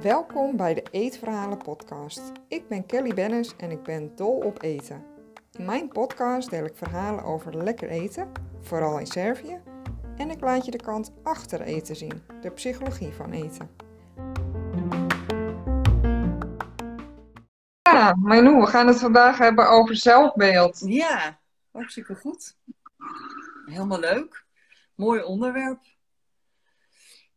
[0.00, 2.32] Welkom bij de Eetverhalen podcast.
[2.48, 5.04] Ik ben Kelly Bennis en ik ben dol op eten.
[5.52, 9.60] In mijn podcast deel ik verhalen over lekker eten, vooral in Servië,
[10.16, 13.70] en ik laat je de kant achter eten zien, de psychologie van eten.
[17.82, 20.82] Ja, Manu, we gaan het vandaag hebben over zelfbeeld.
[20.84, 21.40] Ja,
[21.70, 22.56] hartstikke goed.
[23.66, 24.44] Helemaal leuk.
[24.94, 25.80] Mooi onderwerp.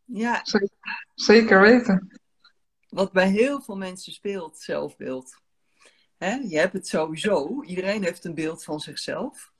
[0.04, 0.40] Ja.
[0.44, 2.20] Zeker, zeker weten.
[2.88, 5.40] Wat bij heel veel mensen speelt, zelfbeeld.
[6.18, 7.62] Je hebt het sowieso.
[7.62, 9.52] Iedereen heeft een beeld van zichzelf.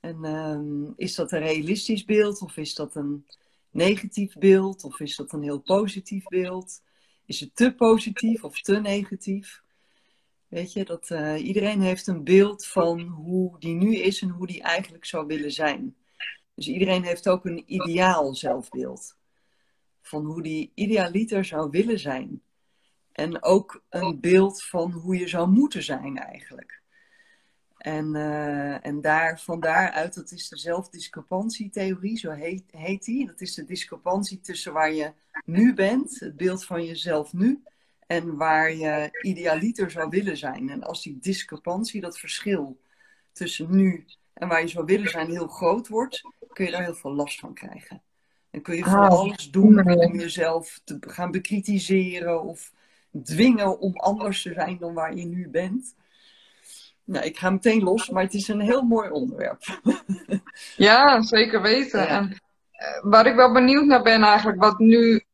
[0.00, 3.26] En ehm, is dat een realistisch beeld of is dat een
[3.70, 6.82] negatief beeld of is dat een heel positief beeld?
[7.26, 9.62] Is het te positief of te negatief?
[10.48, 14.46] Weet je, dat uh, iedereen heeft een beeld van hoe die nu is en hoe
[14.46, 15.96] die eigenlijk zou willen zijn.
[16.54, 19.16] Dus iedereen heeft ook een ideaal zelfbeeld.
[20.02, 22.42] Van hoe die idealiter zou willen zijn.
[23.12, 26.82] En ook een beeld van hoe je zou moeten zijn eigenlijk.
[27.84, 33.26] En, uh, en daar, van daaruit, dat is de zelfdiscrepantie-theorie, zo heet, heet die.
[33.26, 35.12] Dat is de discrepantie tussen waar je
[35.44, 37.62] nu bent, het beeld van jezelf nu,
[38.06, 40.70] en waar je idealiter zou willen zijn.
[40.70, 42.80] En als die discrepantie, dat verschil
[43.32, 46.22] tussen nu en waar je zou willen zijn, heel groot wordt,
[46.54, 48.02] kun je daar heel veel last van krijgen.
[48.50, 52.72] En kun je ah, alles doen om jezelf te gaan bekritiseren of
[53.22, 55.94] dwingen om anders te zijn dan waar je nu bent.
[57.04, 59.80] Nou, ik ga meteen los, maar het is een heel mooi onderwerp.
[60.76, 62.08] ja, zeker weten.
[62.08, 65.24] En uh, waar ik wel benieuwd naar ben eigenlijk, wat nu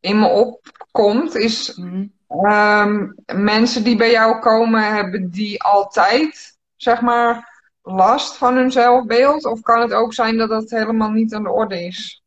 [0.00, 2.12] in me opkomt, is mm.
[2.28, 9.44] um, mensen die bij jou komen, hebben die altijd, zeg maar, last van hun zelfbeeld?
[9.44, 12.24] Of kan het ook zijn dat dat helemaal niet aan de orde is?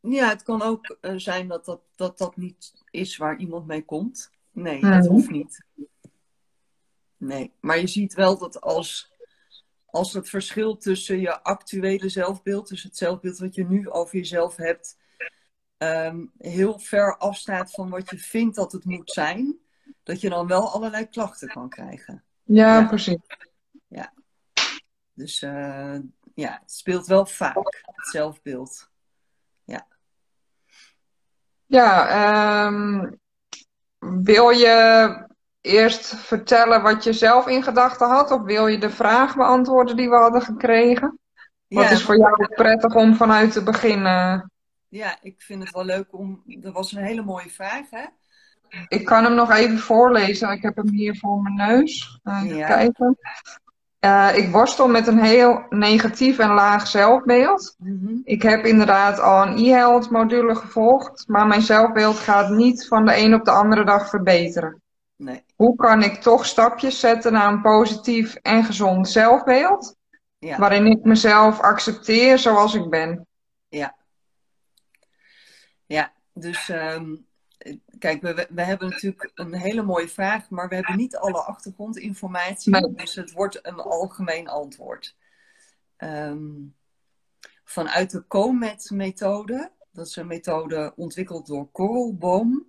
[0.00, 3.84] Ja, het kan ook uh, zijn dat dat, dat dat niet is waar iemand mee
[3.84, 4.30] komt.
[4.52, 5.64] Nee, dat hoeft niet.
[7.16, 9.12] Nee, maar je ziet wel dat als,
[9.86, 14.56] als het verschil tussen je actuele zelfbeeld, dus het zelfbeeld wat je nu over jezelf
[14.56, 14.98] hebt,
[15.78, 19.58] um, heel ver afstaat van wat je vindt dat het moet zijn,
[20.02, 22.22] dat je dan wel allerlei klachten kan krijgen.
[22.42, 22.86] Ja, ja.
[22.86, 23.18] precies.
[25.14, 25.96] Dus uh,
[26.34, 28.90] ja, het speelt wel vaak, het zelfbeeld.
[29.64, 29.86] Ja.
[31.66, 33.20] Ja, um,
[33.98, 35.26] wil je
[35.60, 38.30] eerst vertellen wat je zelf in gedachten had?
[38.30, 41.18] Of wil je de vraag beantwoorden die we hadden gekregen?
[41.68, 44.50] Wat is voor jou prettig om vanuit te beginnen?
[44.88, 46.42] Ja, ik vind het wel leuk om.
[46.46, 48.04] Dat was een hele mooie vraag, hè?
[48.88, 50.50] Ik kan hem nog even voorlezen.
[50.50, 52.20] Ik heb hem hier voor mijn neus.
[52.24, 52.66] Even ja.
[52.66, 53.18] kijken.
[54.04, 57.74] Uh, ik worstel met een heel negatief en laag zelfbeeld.
[57.78, 58.20] Mm -hmm.
[58.24, 63.16] Ik heb inderdaad al een e-health module gevolgd, maar mijn zelfbeeld gaat niet van de
[63.16, 64.82] een op de andere dag verbeteren.
[65.16, 65.44] Nee.
[65.56, 69.96] Hoe kan ik toch stapjes zetten naar een positief en gezond zelfbeeld?
[70.38, 70.58] Ja.
[70.58, 73.26] Waarin ik mezelf accepteer zoals ik ben.
[73.68, 73.94] Ja.
[75.86, 77.26] Ja, dus um,
[78.04, 82.72] kijk, we, we hebben natuurlijk een hele mooie vraag, maar we hebben niet alle achtergrondinformatie.
[82.72, 82.94] Nee.
[82.94, 85.16] Dus het wordt een algemeen antwoord.
[85.98, 86.74] Um,
[87.64, 92.66] vanuit de COMET-methode, dat is een methode ontwikkeld door Korrelboom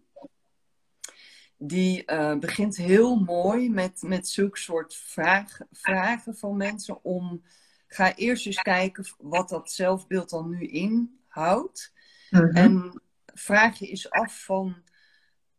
[1.57, 7.43] die uh, begint heel mooi met, met zulke soort vraag, vragen van mensen om.
[7.87, 11.93] Ga eerst eens kijken wat dat zelfbeeld dan nu inhoudt.
[12.29, 12.49] Mm -hmm.
[12.49, 13.01] En
[13.33, 14.83] vraag je eens af van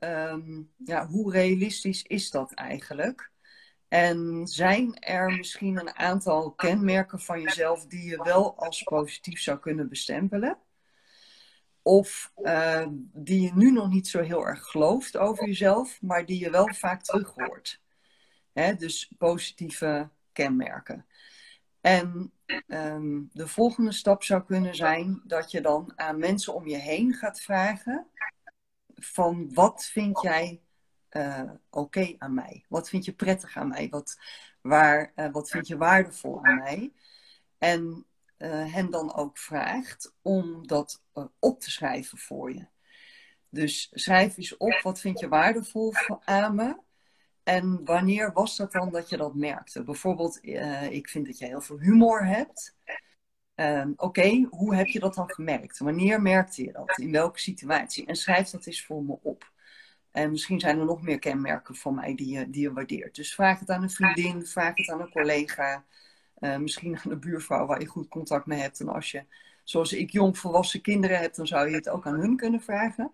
[0.07, 3.31] um, ja, hoe realistisch is dat eigenlijk?
[3.89, 9.59] En zijn er misschien een aantal kenmerken van jezelf die je wel als positief zou
[9.59, 10.59] kunnen bestempelen?
[11.83, 16.39] Of uh, die je nu nog niet zo heel erg gelooft over jezelf, maar die
[16.39, 17.81] je wel vaak terug hoort.
[18.53, 21.07] Hè, dus positieve kenmerken.
[21.81, 22.33] En
[22.67, 27.15] um, de volgende stap zou kunnen zijn dat je dan aan mensen om je heen
[27.15, 28.07] gaat vragen
[28.97, 30.61] van wat vind jij
[31.11, 32.65] uh, oké aan mij?
[32.69, 33.89] Wat vind je prettig aan mij?
[33.89, 34.19] Wat,
[34.61, 36.93] waar, uh, wat vind je waardevol aan mij?
[37.59, 38.07] En
[38.39, 41.03] uh, hen dan ook vraagt om dat
[41.39, 42.67] op te schrijven voor je.
[43.49, 45.95] Dus schrijf eens op, wat vind je waardevol
[46.25, 46.77] aan me?
[47.43, 49.83] En wanneer was dat dan dat je dat merkte?
[49.83, 50.39] Bijvoorbeeld,
[50.91, 52.76] ik vind dat je heel veel humor hebt.
[53.57, 55.79] Oké, okay, hoe heb je dat dan gemerkt?
[55.79, 56.99] Wanneer merkte je dat?
[56.99, 58.07] In welke situatie?
[58.07, 59.53] En schrijf dat eens voor me op.
[60.11, 63.15] En misschien zijn er nog meer kenmerken van mij die je, die je waardeert.
[63.15, 65.85] Dus vraag het aan een vriendin, vraag het aan een collega.
[66.41, 68.81] Uh, misschien aan de buurvrouw waar je goed contact mee hebt.
[68.81, 69.25] En als je
[69.65, 73.13] zoals ik jongvolwassen kinderen heb, dan zou je het ook aan hun kunnen vragen.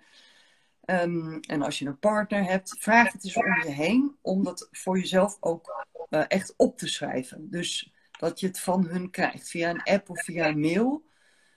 [0.84, 4.68] Ehm, en als je een partner hebt, vraag het eens om je heen om dat
[4.70, 7.50] voor jezelf ook uh, echt op te schrijven.
[7.50, 7.92] Dus
[8.22, 11.04] dat je het van hun krijgt via een app of via een mail.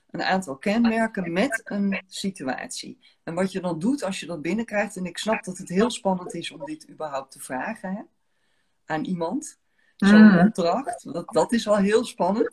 [0.10, 3.00] Een aantal kenmerken met een situatie.
[3.24, 5.90] En wat je dan doet als je dat binnenkrijgt, en ik snap dat het heel
[5.92, 8.02] spannend is om dit überhaupt te vragen hè,
[8.86, 9.60] aan iemand.
[9.96, 10.40] Zo'n mm.
[10.40, 12.50] opdracht, dat, dat is al heel spannend.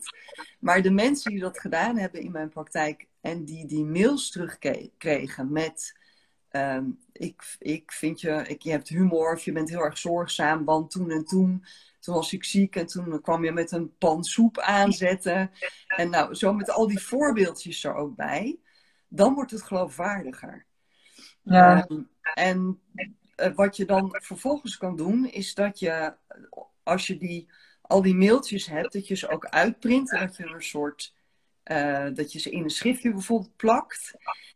[0.59, 5.51] Maar de mensen die dat gedaan hebben in mijn praktijk en die die mails terugkregen
[5.51, 5.93] met
[6.53, 10.65] Ehm, ik, ik vind je, ik, je hebt humor of je bent heel erg zorgzaam,
[10.65, 11.65] want toen en toen,
[12.03, 15.51] toen was ik ziek en toen kwam je met een pan soep aanzetten.
[15.87, 18.59] En nou, zo met al die voorbeeldjes er ook bij,
[19.07, 20.65] dan wordt het geloofwaardiger.
[21.41, 21.85] Ja.
[21.87, 22.01] Ehm,
[22.33, 22.81] en
[23.35, 26.15] eh, wat je dan vervolgens kan doen, is dat je,
[26.83, 27.49] als je die,
[27.81, 31.13] al die mailtjes hebt, dat je ze ook uitprint en dat je een soort,
[31.63, 34.13] uh, dat je ze in een schriftje bijvoorbeeld plakt.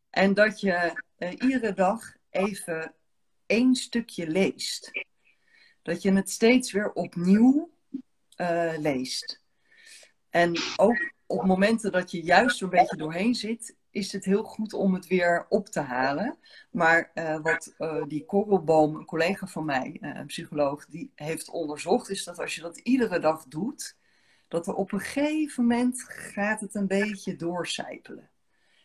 [0.10, 2.94] En dat je uh, iedere dag even
[3.46, 4.92] één stukje leest.
[5.88, 7.70] Dat je het steeds weer opnieuw
[8.38, 9.42] uh, leest.
[10.30, 14.74] En ook op momenten dat je juist een beetje doorheen zit, is het heel goed
[14.74, 16.38] om het weer op te halen.
[16.72, 22.10] Maar uh, wat uh, die Korrelboom, een collega van mij, een psycholoog, die heeft onderzocht,
[22.10, 23.96] is dat als je dat iedere dag doet,
[24.48, 28.30] dat er op een gegeven moment gaat het een beetje doorcijpelen.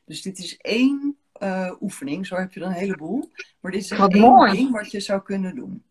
[0.05, 2.27] Dus dit is één uh, oefening.
[2.27, 3.31] Zo heb je dan een heleboel.
[3.61, 4.09] Maar dit is een
[4.51, 5.85] ding wat je zou kunnen doen.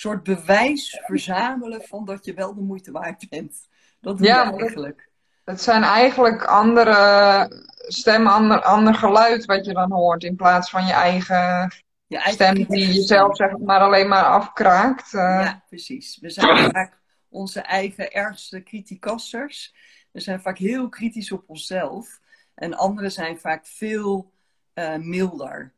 [0.00, 3.68] Soort bewijs verzamelen van dat je wel de moeite waard bent.
[4.00, 5.08] Dat doe ja, eigenlijk.
[5.44, 10.24] Het zijn eigenlijk andere stemmen, ander, ander geluid wat je dan hoort.
[10.24, 11.72] In plaats van je eigen,
[12.06, 15.12] je eigen stem die jezelf zeg maar alleen maar afkraakt.
[15.12, 15.20] Uh.
[15.20, 16.18] Ja, precies.
[16.20, 19.74] We zijn vaak onze eigen ergste criticasters.
[20.12, 22.20] We zijn vaak heel kritisch op onszelf.
[22.54, 24.32] En andere zijn vaak veel
[24.74, 25.72] uh, milder.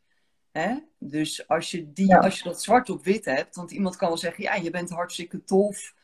[0.53, 0.77] Hè?
[0.99, 4.17] Dus als je, die, als je dat zwart op wit hebt, want iemand kan wel
[4.17, 5.95] zeggen, ja, je bent hartstikke tof.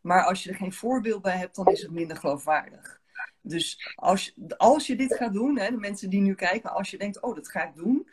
[0.00, 3.00] Maar als je er geen voorbeeld bij hebt, dan is het minder geloofwaardig.
[3.40, 6.98] Dus als, als je dit gaat doen, hè, de mensen die nu kijken, als je
[6.98, 8.08] denkt, oh, dat ga ik doen,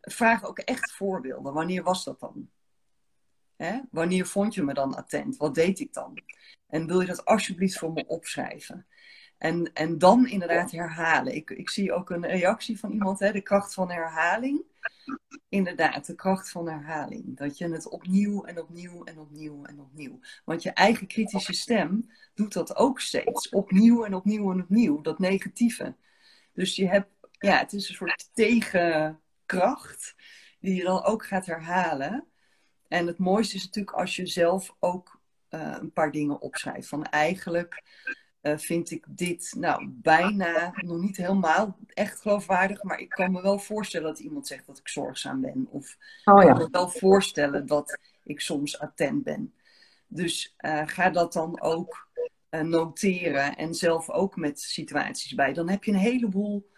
[0.00, 1.52] vraag ook echt voorbeelden.
[1.52, 2.50] Wanneer was dat dan?
[3.56, 3.80] Hè?
[3.90, 5.36] Wanneer vond je me dan attent?
[5.36, 6.18] Wat deed ik dan?
[6.66, 8.86] En wil je dat alsjeblieft voor me opschrijven?
[9.42, 11.34] En, en dan inderdaad herhalen.
[11.34, 14.62] Ik, ik zie ook een reactie van iemand, hè, de kracht van herhaling.
[15.48, 17.36] Inderdaad, de kracht van herhaling.
[17.36, 20.20] Dat je het opnieuw en opnieuw en opnieuw en opnieuw.
[20.44, 23.48] Want je eigen kritische stem doet dat ook steeds.
[23.48, 25.00] Opnieuw en opnieuw en opnieuw.
[25.00, 25.94] Dat negatieve.
[26.52, 30.14] Dus je hebt, ja, het is een soort tegenkracht
[30.60, 32.26] die je dan ook gaat herhalen.
[32.88, 36.88] En het mooiste is natuurlijk als je zelf ook uh, een paar dingen opschrijft.
[36.88, 37.82] Van eigenlijk
[38.42, 42.82] uh, vind ik dit nou bijna nog niet helemaal echt geloofwaardig.
[42.82, 45.66] Maar ik kan me wel voorstellen dat iemand zegt dat ik zorgzaam ben.
[45.70, 46.48] Of oh, ja.
[46.48, 49.54] ik kan me wel voorstellen dat ik soms attent ben.
[50.06, 52.08] Dus uh, ga dat dan ook
[52.50, 55.52] uh, noteren en zelf ook met situaties bij.
[55.52, 56.70] Dan heb je een heleboel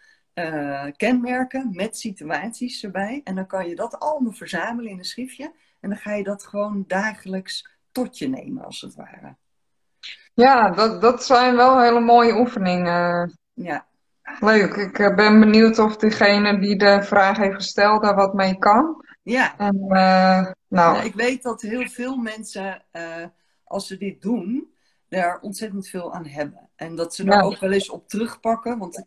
[0.96, 3.20] kenmerken met situaties erbij.
[3.24, 5.52] En dan kan je dat allemaal verzamelen in een schriftje.
[5.80, 9.36] En dan ga je dat gewoon dagelijks tot je nemen, als het ware.
[10.34, 13.38] Ja, dat, dat zijn wel hele mooie oefeningen.
[13.52, 13.86] Ja.
[14.40, 14.74] Leuk.
[14.74, 19.04] Ik eh, ben benieuwd of diegene die de vraag heeft gesteld daar wat mee kan.
[19.22, 19.58] Ja.
[19.58, 21.04] En, uh, nou.
[21.04, 23.24] Ik weet dat heel veel mensen, uh,
[23.64, 24.72] als ze dit doen,
[25.08, 26.68] daar ontzettend veel aan hebben.
[26.76, 28.78] En dat ze daar ook wel eens op terugpakken.
[28.78, 28.98] Want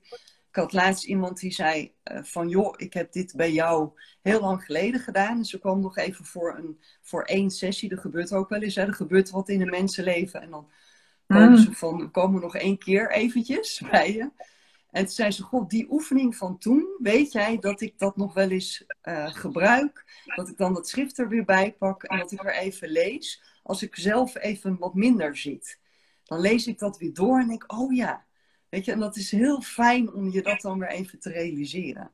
[0.50, 3.90] ik had laatst iemand die zei van joh, ik heb dit bij jou
[4.22, 5.38] heel lang geleden gedaan.
[5.38, 7.92] En ze kwam nog even voor, een, voor één sessie.
[7.92, 8.76] Er gebeurt ook wel eens.
[8.76, 8.86] Hè?
[8.86, 10.42] Er gebeurt wat in een mensenleven.
[10.42, 10.70] En dan
[11.28, 14.30] ze van, we komen nog één keer eventjes bij je.
[14.92, 18.34] En toen zei ze, god, die oefening van toen, weet jij dat ik dat nog
[18.34, 20.06] wel eens uh, gebruik?
[20.36, 23.44] Dat ik dan dat schrift er weer bij pak en dat ik er even lees.
[23.64, 25.80] Als ik zelf even wat minder zit.
[26.24, 28.26] Dan lees ik dat weer door en denk, oh ja.
[28.70, 32.12] Weet je, en dat is heel fijn om je dat dan weer even te realiseren.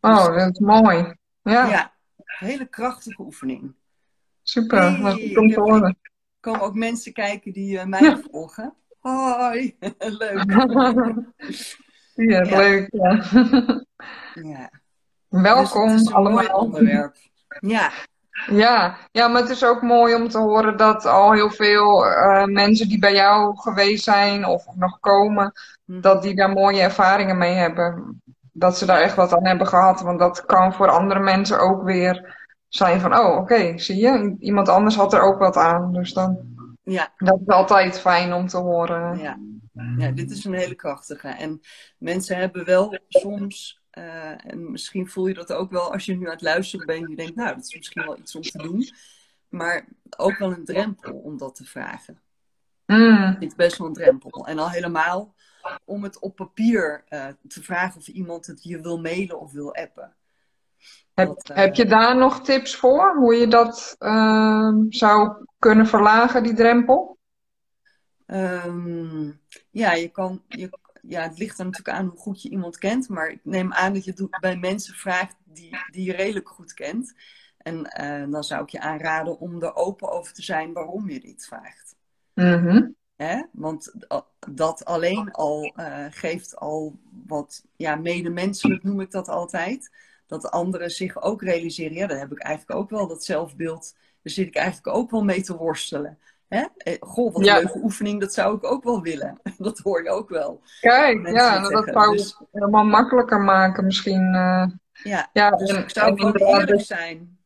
[0.00, 1.14] Oh, dus dat is mooi.
[1.42, 1.68] Ja.
[1.68, 3.74] Ja, hele krachtige oefening.
[4.42, 5.96] Super, hey, dat om te horen
[6.44, 8.74] komen ook mensen kijken die uh, mij volgen.
[9.00, 9.76] Hoi,
[10.20, 10.44] leuk.
[12.30, 12.88] ja, leuk.
[14.34, 14.70] Ja.
[15.28, 16.80] Welkom dus allemaal.
[17.60, 17.92] Ja.
[18.50, 22.44] Ja, ja, maar het is ook mooi om te horen dat al heel veel uh,
[22.44, 25.52] mensen die bij jou geweest zijn of nog komen,
[25.84, 26.00] hm.
[26.00, 28.22] dat die daar mooie ervaringen mee hebben.
[28.52, 30.00] Dat ze daar echt wat aan hebben gehad.
[30.00, 32.43] Want dat kan voor andere mensen ook weer
[32.76, 35.92] zijn van, oh oké, zie je, iemand anders had er ook wat aan.
[35.92, 36.38] Dus dan,
[36.82, 37.12] ja.
[37.16, 39.18] dat is altijd fijn om te horen.
[39.18, 39.38] Ja,
[39.98, 41.28] ja, dit is een hele krachtige.
[41.28, 41.60] En
[41.98, 46.24] mensen hebben wel soms, uh, en misschien voel je dat ook wel als je nu
[46.24, 48.88] aan het luisteren bent, je denkt, nou, dat is misschien wel iets om te doen,
[49.48, 52.20] maar ook wel een drempel om dat te vragen.
[52.86, 53.22] Mm.
[53.22, 54.46] Het is best wel een drempel.
[54.46, 55.34] En al helemaal
[55.84, 59.74] om het op papier uh, te vragen of iemand het je wil mailen of wil
[59.74, 60.16] appen.
[61.14, 63.16] Heb, uh, heb je daar nog tips voor?
[63.16, 67.18] Hoe je dat uh, zou kunnen verlagen, die drempel?
[68.26, 69.40] Um,
[69.70, 73.08] ja, je kan, je, ja, het ligt er natuurlijk aan hoe goed je iemand kent.
[73.08, 76.74] Maar ik neem aan dat je het bij mensen vraagt die, die je redelijk goed
[76.74, 77.14] kent.
[77.58, 81.20] En uh, dan zou ik je aanraden om er open over te zijn waarom je
[81.20, 81.96] dit vraagt.
[82.34, 83.42] Mm Hè?
[83.52, 83.94] Want
[84.48, 89.90] dat alleen al uh, geeft al wat ja, medemenselijk noem ik dat altijd.
[90.26, 91.96] Dat anderen zich ook realiseren.
[91.96, 93.94] Ja, dan heb ik eigenlijk ook wel dat zelfbeeld.
[94.22, 96.18] Daar zit ik eigenlijk ook wel mee te worstelen.
[96.48, 96.64] Hè?
[96.76, 99.40] Eh, goh, wat een leuke oefening, dat zou ik ook wel willen.
[99.58, 100.60] Dat hoor je ook wel.
[100.80, 102.36] Kijk, ja, dat zou dus...
[102.38, 104.34] het helemaal makkelijker maken misschien.
[104.34, 104.66] Uh...
[105.02, 107.38] Ja, ja, dus en, ik zou wel eerlijk dus- zijn.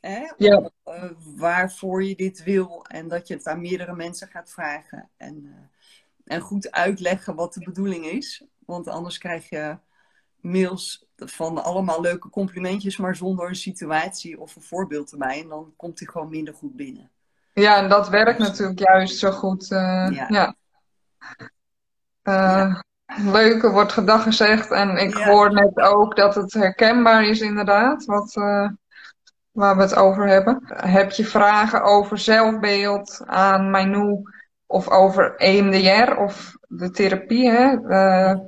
[0.00, 0.32] Hè?
[0.36, 0.70] Ja.
[0.88, 1.04] Uh,
[1.36, 2.84] waarvoor je dit wil.
[2.88, 5.08] En dat je het aan meerdere mensen gaat vragen.
[5.16, 8.44] En, uh, en goed uitleggen wat de bedoeling is.
[8.66, 9.76] Want anders krijg je
[10.44, 15.40] mails van allemaal leuke complimentjes, maar zonder een situatie of een voorbeeld erbij.
[15.40, 17.10] En dan komt hij gewoon minder goed binnen.
[17.52, 19.70] Ja, en dat werkt natuurlijk juist zo goed.
[19.70, 20.26] Uh, ja.
[20.28, 20.54] ja.
[22.22, 22.80] Uh,
[23.16, 24.70] Leuke wordt gedag gezegd.
[24.70, 28.04] En ik hoor net ook dat het herkenbaar is inderdaad.
[28.04, 28.68] Wat, uh,
[29.50, 30.60] waar we het over hebben.
[30.66, 34.22] Heb je vragen over zelfbeeld aan Manu
[34.74, 37.76] of over EMDR of de therapie, hè?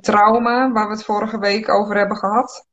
[0.01, 2.65] trauma, waar we het vorige week over hebben gehad?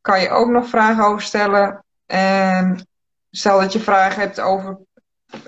[0.00, 1.84] Kan je ook nog vragen over stellen.
[2.06, 2.86] En
[3.30, 4.78] stel dat je vragen hebt over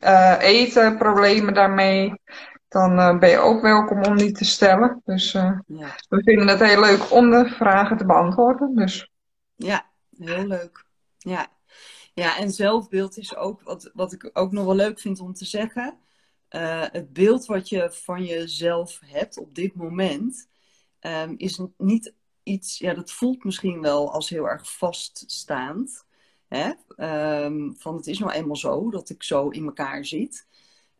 [0.05, 2.21] uh, eten, problemen daarmee,
[2.69, 5.01] dan uh, ben je ook welkom om die te stellen.
[5.05, 5.97] Dus uh, ja.
[6.09, 8.75] we vinden het heel leuk om de vragen te beantwoorden.
[8.75, 9.11] Dus.
[9.55, 9.87] Ja,
[10.19, 10.85] heel leuk.
[11.19, 11.47] Ja.
[12.15, 15.45] ja, en zelfbeeld is ook wat, wat ik ook nog wel leuk vind om te
[15.45, 15.99] zeggen.
[16.91, 20.49] Het beeld wat je van jezelf hebt op dit moment
[21.01, 26.05] um, is niet iets, ja, dat voelt misschien wel als heel erg vaststaand.
[26.49, 26.73] Hè?
[26.97, 30.47] Ehm, van het is nou eenmaal zo dat ik zo in elkaar zit.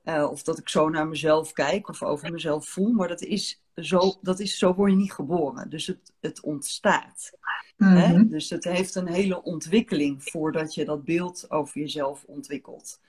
[0.05, 2.93] Uh, of dat ik zo naar mezelf kijk of over mezelf voel.
[2.93, 5.71] Maar dat is zo, dat is, zo word je niet geboren.
[5.71, 7.33] Dus het, het ontstaat.
[7.77, 8.19] hè?
[8.19, 8.29] Mhm.
[8.29, 13.01] Dus het heeft een hele ontwikkeling voordat je dat beeld over jezelf ontwikkelt.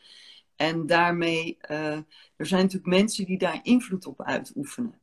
[0.56, 1.98] En daarmee, uh,
[2.36, 5.00] er zijn natuurlijk mensen die daar invloed op uitoefenen.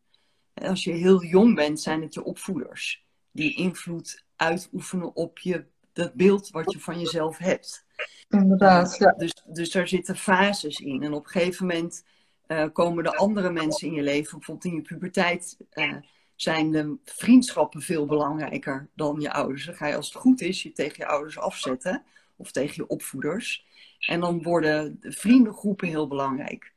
[0.54, 6.14] Als je heel jong bent, zijn het je opvoeders die invloed uitoefenen op je dat
[6.14, 7.84] beeld wat je van jezelf hebt.
[8.28, 9.12] Inderdaad, ja.
[9.12, 11.02] Dus, dus daar zitten fases in.
[11.02, 12.04] En op een gegeven moment
[12.48, 15.94] uh, komen de andere mensen in je leven, bijvoorbeeld in je puberteit, uh,
[16.34, 19.66] zijn de vriendschappen veel belangrijker dan je ouders.
[19.66, 22.02] Dan ga je als het goed is je tegen je ouders afzetten
[22.36, 23.66] of tegen je opvoeders.
[24.02, 26.72] En dan worden de vriendengroepen heel belangrijk.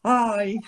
[0.00, 0.60] Hoi,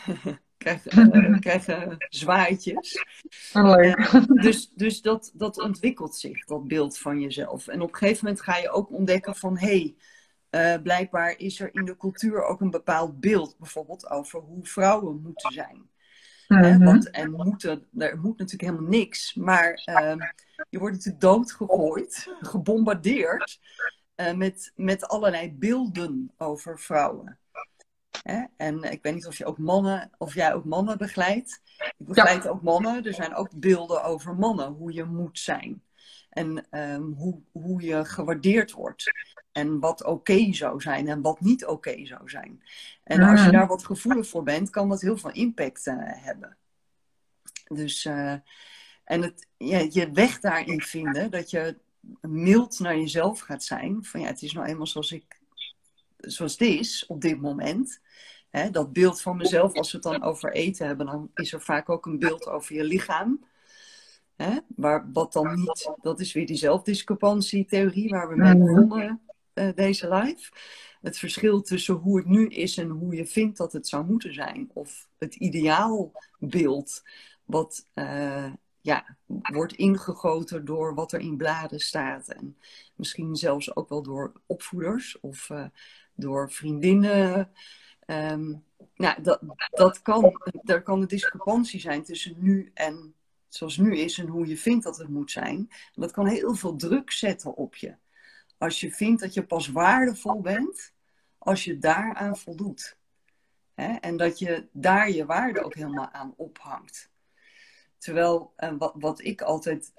[0.56, 3.04] krijgen, uh, krijgen zwaaitjes.
[3.52, 4.10] leuk.
[4.42, 7.68] dus dus dat, dat ontwikkelt zich, dat beeld van jezelf.
[7.68, 9.58] En op een gegeven moment ga je ook ontdekken van...
[9.58, 9.66] hé,
[10.50, 13.56] hey, uh, blijkbaar is er in de cultuur ook een bepaald beeld...
[13.58, 15.92] bijvoorbeeld over hoe vrouwen moeten zijn.
[16.48, 19.34] Mm want, en moeten, er moet natuurlijk helemaal niks.
[19.34, 20.14] Maar uh,
[20.70, 23.58] je wordt natuurlijk doodgegooid, gebombardeerd...
[24.16, 27.38] Uh, met, met allerlei beelden over vrouwen.
[28.22, 28.44] Hè?
[28.56, 31.62] En ik weet niet of, je ook mannen, of jij ook mannen begeleidt.
[31.98, 33.04] Ik begeleid ook mannen.
[33.04, 35.82] Er zijn ook beelden over mannen, hoe je moet zijn.
[36.30, 39.12] En um, hoe, hoe je gewaardeerd wordt.
[39.52, 42.62] En wat oké zou zijn en wat niet oké zou zijn.
[43.04, 46.56] En als je daar wat gevoelig voor bent, kan dat heel veel impact uh, hebben.
[47.64, 48.34] Dus, uh,
[49.04, 51.78] en het, ja, je weg daarin vinden, dat je
[52.20, 54.04] mild naar jezelf gaat zijn.
[54.04, 55.42] Van ja, het is nou eenmaal zoals ik
[56.16, 58.00] zoals het is op dit moment.
[58.50, 61.60] Hè, dat beeld van mezelf, als we het dan over eten hebben, dan is er
[61.60, 63.44] vaak ook een beeld over je lichaam.
[64.36, 68.64] Hè, waar, wat dan niet, dat is weer die zelfdiscrepantie-theorie waar we mee mhm.
[68.64, 69.20] begonnen
[69.54, 70.52] uh, deze live.
[71.00, 74.34] Het verschil tussen hoe het nu is en hoe je vindt dat het zou moeten
[74.34, 74.70] zijn.
[74.72, 77.02] Of het ideaalbeeld
[77.44, 78.52] wat uh,
[78.84, 82.28] ja, wordt ingegoten door wat er in bladen staat.
[82.28, 82.56] En
[82.94, 85.64] misschien zelfs ook wel door opvoeders of uh,
[86.14, 87.50] door vriendinnen.
[88.06, 88.64] Um,
[88.94, 93.14] nou, dat, dat kan, er kan een discrepantie zijn tussen nu en
[93.48, 95.68] zoals nu is en hoe je vindt dat het moet zijn.
[95.94, 97.96] Dat kan heel veel druk zetten op je.
[98.58, 100.92] Als je vindt dat je pas waardevol bent,
[101.38, 102.96] als je daaraan voldoet.
[103.74, 103.92] Hè?
[103.92, 107.12] En dat je daar je waarde ook helemaal aan ophangt.
[108.04, 109.92] Terwijl wat, wat ik altijd,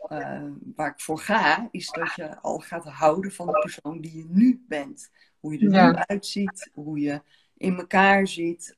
[0.76, 4.26] waar ik voor ga, is dat je al gaat houden van de persoon die je
[4.28, 5.12] nu bent.
[5.40, 7.22] Hoe je er nu uitziet, hoe je
[7.58, 8.78] in elkaar zit.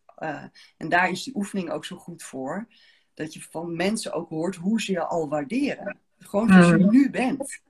[0.77, 2.67] en daar is die oefening ook zo goed voor.
[3.13, 5.97] Dat je van mensen ook hoort hoe ze je al waarderen.
[6.17, 6.91] Gewoon zoals je mm.
[6.91, 7.61] nu bent.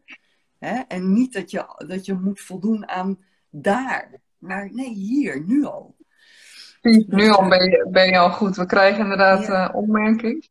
[0.59, 0.79] Hè?
[0.87, 4.11] En niet dat je, dat je moet voldoen aan daar.
[4.37, 5.95] Maar nee, hier, nu al.
[6.81, 8.55] Nu al ben je, ben je al goed.
[8.55, 9.71] We krijgen inderdaad ja.
[9.73, 10.49] opmerking.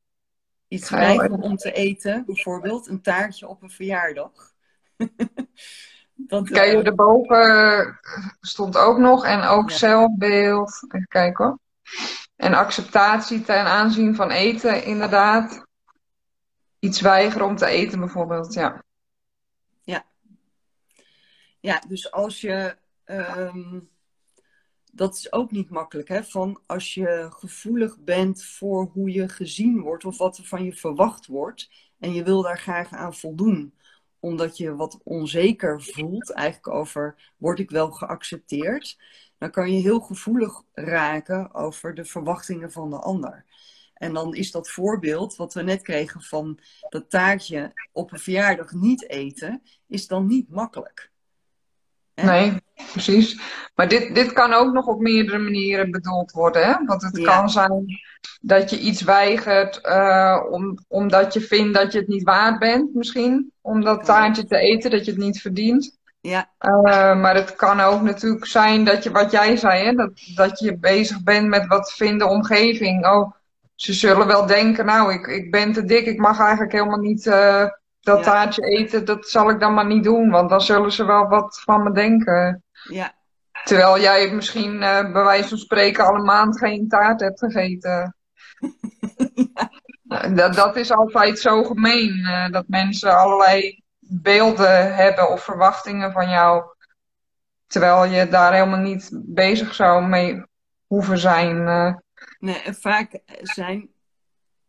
[0.68, 4.32] Iets weigeren om te eten, bijvoorbeeld een taartje op een verjaardag.
[6.14, 7.98] dat, Kijk, erboven
[8.40, 10.84] stond ook nog en ook zelfbeeld.
[10.88, 11.58] Even kijken hoor.
[12.36, 15.64] En acceptatie ten aanzien van eten, inderdaad.
[16.78, 18.84] Iets weigeren om te eten, bijvoorbeeld, ja.
[19.82, 20.04] Ja.
[21.60, 22.76] Ja, dus als je.
[23.04, 23.78] Ehm,
[24.96, 26.24] dat is ook niet makkelijk, hè?
[26.24, 30.72] Van als je gevoelig bent voor hoe je gezien wordt of wat er van je
[30.72, 31.70] verwacht wordt.
[31.98, 33.74] En je wil daar graag aan voldoen
[34.20, 38.98] omdat je wat onzeker voelt, eigenlijk over word ik wel geaccepteerd,
[39.38, 43.44] dan kan je heel gevoelig raken over de verwachtingen van de ander.
[43.94, 48.72] En dan is dat voorbeeld wat we net kregen van dat taartje op een verjaardag
[48.72, 51.10] niet eten, is dan niet makkelijk.
[52.22, 52.52] Nee,
[52.92, 53.40] precies.
[53.74, 56.66] Maar dit, dit kan ook nog op meerdere manieren bedoeld worden.
[56.66, 56.84] Hè?
[56.84, 57.86] Want het kan zijn
[58.40, 62.94] dat je iets weigert uh, om, omdat je vindt dat je het niet waard bent,
[62.94, 63.52] misschien.
[63.60, 65.98] Om dat taartje te eten, dat je het niet verdient.
[66.20, 66.50] Ja.
[66.60, 70.58] Uh, maar het kan ook natuurlijk zijn dat je, wat jij zei, hè, dat, dat
[70.58, 73.06] je bezig bent met wat vindt de omgeving.
[73.06, 73.32] Oh,
[73.74, 77.26] ze zullen wel denken, nou, ik, ik ben te dik, ik mag eigenlijk helemaal niet
[77.26, 77.66] uh,
[78.06, 79.04] dat taartje eten.
[79.04, 81.92] Dat zal ik dan maar niet doen, want dan zullen ze wel wat van me
[81.92, 82.64] denken.
[82.88, 83.12] Ja.
[83.64, 88.16] Terwijl jij misschien uh, bij wijze van spreken al een maand geen taart hebt gegeten.
[89.34, 90.30] ja.
[90.34, 96.64] dat, dat is altijd zo gemeen, dat mensen allerlei beelden hebben of verwachtingen van jou.
[97.66, 100.42] Terwijl je daar helemaal niet bezig zou mee
[100.86, 101.56] hoeven zijn.
[101.56, 101.94] Uh.
[102.38, 103.88] Nee, en vaak zijn,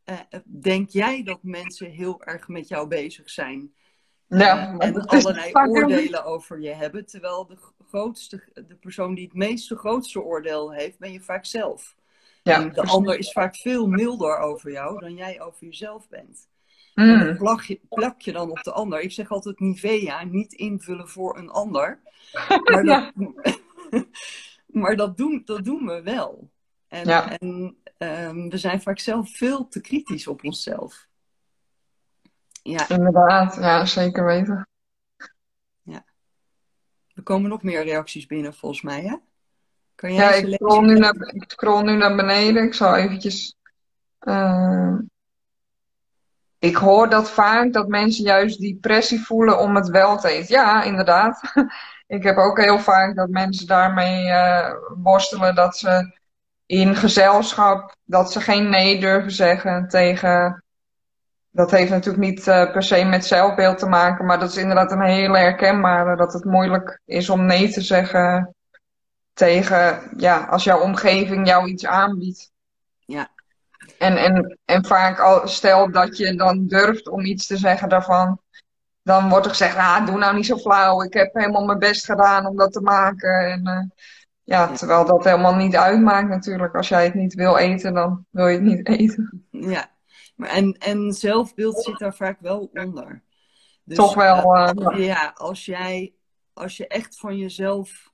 [0.09, 3.73] uh, denk jij dat mensen heel erg met jou bezig zijn.
[4.27, 7.05] Ja, uh, en allerlei oordelen over je hebben.
[7.05, 7.57] Terwijl de,
[7.89, 11.95] grootste, de persoon die het meeste grootste oordeel heeft, ben je vaak zelf.
[12.43, 16.49] Ja, en de ander is vaak veel milder over jou dan jij over jezelf bent.
[16.93, 17.19] Mm.
[17.19, 19.01] En plak je, plak je dan op de ander.
[19.01, 21.99] Ik zeg altijd Nivea, niet invullen voor een ander.
[22.63, 23.11] Maar dat,
[24.81, 26.49] maar dat, doen, dat doen we wel.
[26.87, 31.07] En, en um, we zijn vaak zelf veel te kritisch op onszelf.
[32.61, 32.89] Ja.
[32.89, 34.67] Inderdaad, ja, zeker weten.
[35.81, 36.05] Ja.
[37.13, 39.15] Er komen nog meer reacties binnen volgens mij, hè?
[39.95, 42.63] Kan jij ja, ik scroll, nu naar, ik scroll nu naar beneden.
[42.63, 43.55] Ik zal eventjes...
[44.19, 44.97] Uh
[46.59, 50.55] ik hoor dat vaak dat mensen juist die pressie voelen om het wel te eten.
[50.55, 51.41] Ja, inderdaad.
[52.07, 56.17] ik heb ook heel vaak dat mensen daarmee uh, worstelen dat ze
[56.67, 60.63] in gezelschap, dat ze geen nee durven zeggen tegen.
[61.51, 64.91] Dat heeft natuurlijk niet uh, per se met zelfbeeld te maken, maar dat is inderdaad
[64.91, 66.15] een hele herkenbare.
[66.15, 68.55] Dat het moeilijk is om nee te zeggen
[69.33, 72.51] tegen, ja, als jouw omgeving jou iets aanbiedt.
[73.05, 73.29] Ja,
[73.97, 78.39] en, en, en vaak al, stel dat je dan durft om iets te zeggen daarvan,
[79.03, 82.05] dan wordt er gezegd, ah, doe nou niet zo flauw, ik heb helemaal mijn best
[82.05, 83.51] gedaan om dat te maken.
[83.51, 84.05] En, uh,
[84.47, 86.75] ja, terwijl dat helemaal niet uitmaakt natuurlijk.
[86.75, 89.47] Als jij het niet wil eten, dan wil je het niet eten.
[89.51, 89.91] Ja,
[90.35, 93.23] maar en, en zelfbeeld zit daar vaak wel onder.
[93.83, 94.55] Dus, Toch wel.
[94.55, 96.13] Uh, ja, als jij
[96.57, 98.13] als je echt van jezelf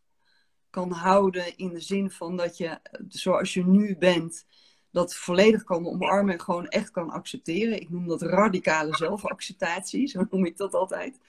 [0.70, 4.46] kan houden in de zin van dat je, zoals je nu bent,
[4.92, 7.82] dat volledig kan omarmen en gewoon echt kan accepteren.
[7.82, 11.20] Ik noem dat radicale zelfacceptatie, zo noem ik dat altijd.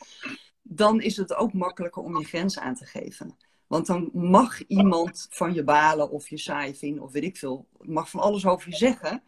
[0.63, 3.37] Dan is het ook makkelijker om je grens aan te geven.
[3.67, 7.67] Want dan mag iemand van je balen of je saai vinden of weet ik veel.
[7.81, 9.23] mag van alles over je zeggen.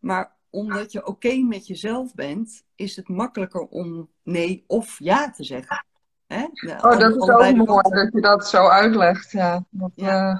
[0.00, 5.44] Maar omdat je oké met jezelf bent, is het makkelijker om nee of ja te
[5.44, 5.84] zeggen.
[6.26, 6.44] Hè?
[6.76, 9.30] oh, dat is ook mooi dat je dat zo uitlegt.
[9.30, 9.64] Ja.
[9.70, 10.32] Dat, ja.
[10.32, 10.38] Uh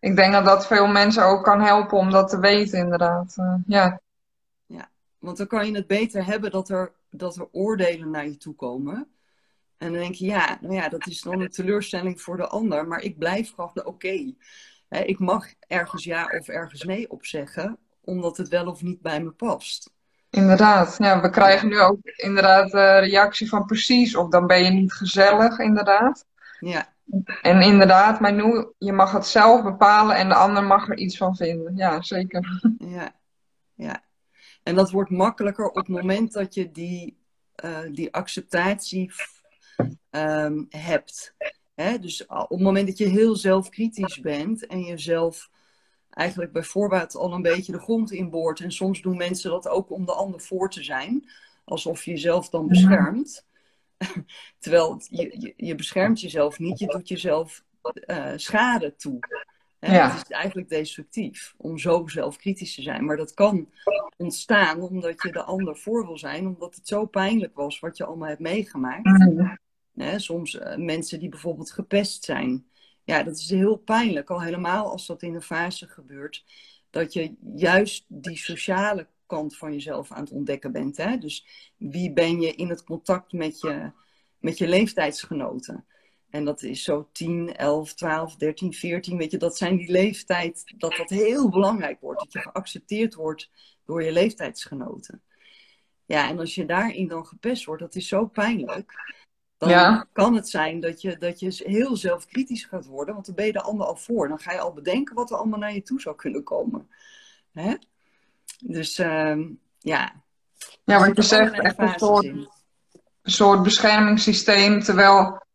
[0.00, 3.36] ik denk dat dat veel mensen ook kan helpen om dat te weten, inderdaad.
[3.38, 4.00] Uh, ja.
[4.66, 8.36] ja, want dan kan je het beter hebben dat er, dat er oordelen naar je
[8.36, 9.08] toe komen.
[9.78, 12.86] En dan denk je, ja, nou ja, dat is dan een teleurstelling voor de ander,
[12.86, 13.88] maar ik blijf gewoon oké.
[13.88, 14.36] Okay.
[14.88, 19.22] Ik mag ergens ja of ergens nee op zeggen, omdat het wel of niet bij
[19.22, 19.90] me past.
[20.30, 24.64] Inderdaad, ja, we krijgen nu ook inderdaad de uh, reactie van precies, of dan ben
[24.64, 26.26] je niet gezellig, inderdaad.
[26.60, 26.94] Ja.
[27.42, 31.16] En inderdaad, maar nu, je mag het zelf bepalen en de ander mag er iets
[31.16, 31.76] van vinden.
[31.76, 32.62] Ja, zeker.
[32.78, 33.12] Ja,
[33.74, 34.02] ja.
[34.62, 37.18] En dat wordt makkelijker op het moment dat je die,
[37.64, 39.12] uh, die acceptatie
[40.18, 41.34] um, hebt.
[41.74, 41.98] Hè?
[41.98, 45.50] Dus op het moment dat je heel zelfkritisch bent en jezelf
[46.10, 48.60] eigenlijk bijvoorbeeld al een beetje de grond inboort.
[48.60, 51.30] En soms doen mensen dat ook om de ander voor te zijn.
[51.64, 53.46] Alsof je jezelf dan beschermt.
[54.58, 57.64] Terwijl je, je, je, beschermt jezelf niet, je doet jezelf
[58.06, 59.18] uh, schade toe.
[59.80, 60.10] Ja.
[60.10, 63.04] Het is eigenlijk destructief om zo zelfkritisch te zijn.
[63.04, 63.68] Maar dat kan
[64.16, 68.04] ontstaan omdat je de ander voor wil zijn, omdat het zo pijnlijk was wat je
[68.04, 69.08] allemaal hebt meegemaakt.
[70.16, 72.66] Soms uh, mensen die bijvoorbeeld gepest zijn.
[73.04, 76.44] Ja, dat is heel pijnlijk, al helemaal als dat in een fase gebeurt.
[76.90, 80.96] Dat je juist die sociale kant van jezelf aan het ontdekken bent.
[80.96, 81.18] Hè?
[81.18, 83.90] Dus wie ben je in het contact met je,
[84.38, 85.84] met je leeftijdsgenoten?
[86.30, 89.16] En dat is zo 10, 11, 12, 13, 14.
[89.16, 92.20] Weet je, dat zijn die leeftijd dat dat heel belangrijk wordt.
[92.20, 93.50] Dat je geaccepteerd wordt
[93.84, 95.22] door je leeftijdsgenoten.
[96.04, 98.92] Ja, en als je daarin dan gepest wordt, dat is zo pijnlijk.
[99.58, 103.46] Dan kan het zijn dat je, dat je heel zelfkritisch gaat worden, want dan ben
[103.46, 104.28] je de ander al voor.
[104.28, 106.88] Dan ga je al bedenken wat er allemaal naar je toe zou kunnen komen.
[107.52, 107.74] Hè?
[108.64, 109.38] Dus uh,
[109.78, 110.12] ja.
[110.84, 112.48] Ja, wat je zegt, echt een soort, een
[113.22, 115.46] soort beschermingssysteem, terwijl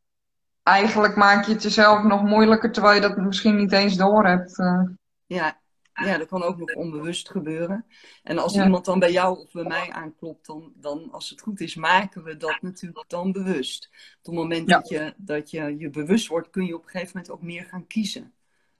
[0.63, 4.59] eigenlijk maak je het jezelf nog moeilijker, terwijl je dat misschien niet eens door hebt.
[4.59, 4.81] Uh.
[5.25, 5.61] Ja,
[5.93, 7.85] ja, dat kan ook nog onbewust gebeuren.
[8.23, 11.59] En als iemand dan bij jou of bij mij aanklopt, dan, dan als het goed
[11.61, 13.89] is, maken we dat natuurlijk dan bewust.
[14.17, 17.11] Op het moment dat, je, dat je je bewust wordt, kun je op een gegeven
[17.13, 18.33] moment ook meer gaan kiezen.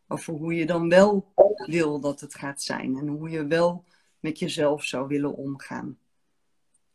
[0.08, 1.32] Over hoe je dan wel
[1.66, 2.98] wil dat het gaat zijn.
[2.98, 3.84] En hoe je wel
[4.20, 5.98] met jezelf zou willen omgaan.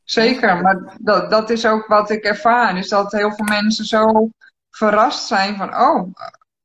[0.02, 2.78] Zeker, maar dat, dat is ook wat ik ervaar.
[2.78, 4.30] Is dat heel veel mensen zo
[4.70, 6.12] verrast zijn van, oh,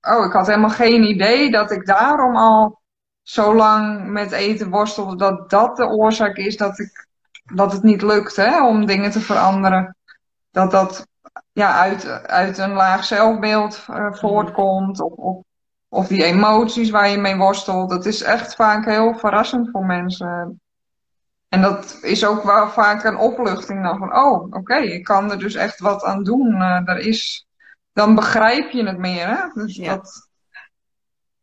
[0.02, 2.82] oh, ik had helemaal geen idee dat ik daarom al
[3.24, 7.08] zo lang met eten worstel, dat dat de oorzaak is dat, ik,
[7.54, 9.96] dat het niet lukt hè, om dingen te veranderen.
[10.52, 11.08] Dat dat
[11.54, 15.44] ja, uit, uit een laag zelfbeeld uh, voortkomt, of, of,
[15.90, 17.90] of die emoties waar je mee worstelt.
[17.90, 20.62] Dat is echt vaak heel verrassend voor mensen.
[21.50, 25.40] En dat is ook wel vaak een opluchting dan van, oh, oké, ik kan er
[25.40, 26.56] dus echt wat aan doen.
[26.56, 27.48] Uh, er is,
[27.94, 29.62] dan begrijp je het meer, hè?
[29.62, 29.96] Dus ja.
[29.96, 30.30] dat,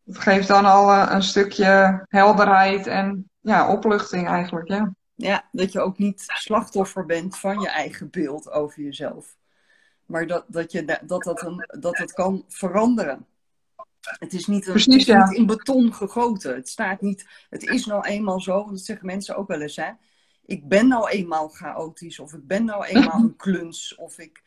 [0.04, 4.94] het geeft dan al uh, een stukje helderheid en ja, opluchting eigenlijk, ja.
[5.14, 9.36] Ja, dat je ook niet slachtoffer bent van je eigen beeld over jezelf.
[10.06, 13.26] Maar dat, dat, je, dat, dat, een, dat het kan veranderen.
[14.00, 15.28] Het is niet, een, Precies, het is ja.
[15.28, 16.54] niet in beton gegoten.
[16.54, 19.90] Het staat niet, het is nou eenmaal zo, dat zeggen mensen ook wel eens, hè.
[20.44, 24.42] Ik ben nou eenmaal chaotisch, of ik ben nou eenmaal een kluns, of ik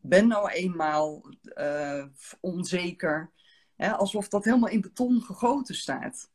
[0.00, 1.24] ben nou eenmaal
[1.58, 2.04] uh,
[2.40, 3.30] onzeker.
[3.78, 6.30] Hè, alsof dat helemaal in beton gegoten staat.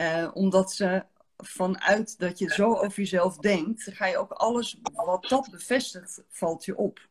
[0.00, 1.04] Uh, omdat ze
[1.36, 6.64] vanuit dat je zo over jezelf denkt, ga je ook alles wat dat bevestigt, valt
[6.64, 7.08] je op.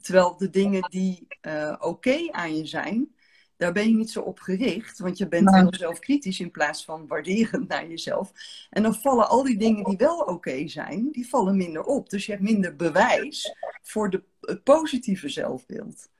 [0.00, 3.14] Terwijl de dingen die uh, oké aan je zijn,
[3.56, 7.06] daar ben je niet zo op gericht, want je bent heel zelfkritisch in plaats van
[7.06, 8.32] waarderend naar jezelf.
[8.70, 12.10] En dan vallen al die dingen die wel oké zijn, die vallen minder op.
[12.10, 16.10] Dus je hebt minder bewijs voor de, het positieve zelfbeeld.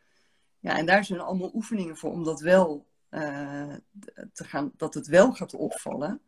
[0.62, 3.74] Ja, en daar zijn allemaal oefeningen voor om dat wel uh,
[4.32, 6.20] te gaan, dat het wel gaat opvallen.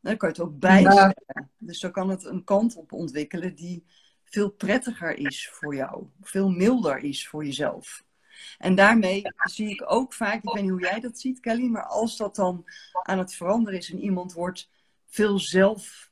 [0.00, 1.16] Dan kan je het ook bijstellen.
[1.58, 3.84] Dus dan kan het een kant op ontwikkelen die
[4.24, 8.04] veel prettiger is voor jou, veel milder is voor jezelf.
[8.58, 11.86] En daarmee zie ik ook vaak, ik weet niet hoe jij dat ziet, Kelly, maar
[11.86, 12.64] als dat dan
[13.02, 14.70] aan het veranderen is en iemand wordt
[15.06, 16.10] veel zelf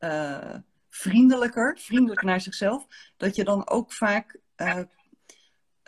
[0.00, 0.54] uh,
[0.88, 4.80] vriendelijker, vriendelijker naar zichzelf, dat je dan ook vaak uh,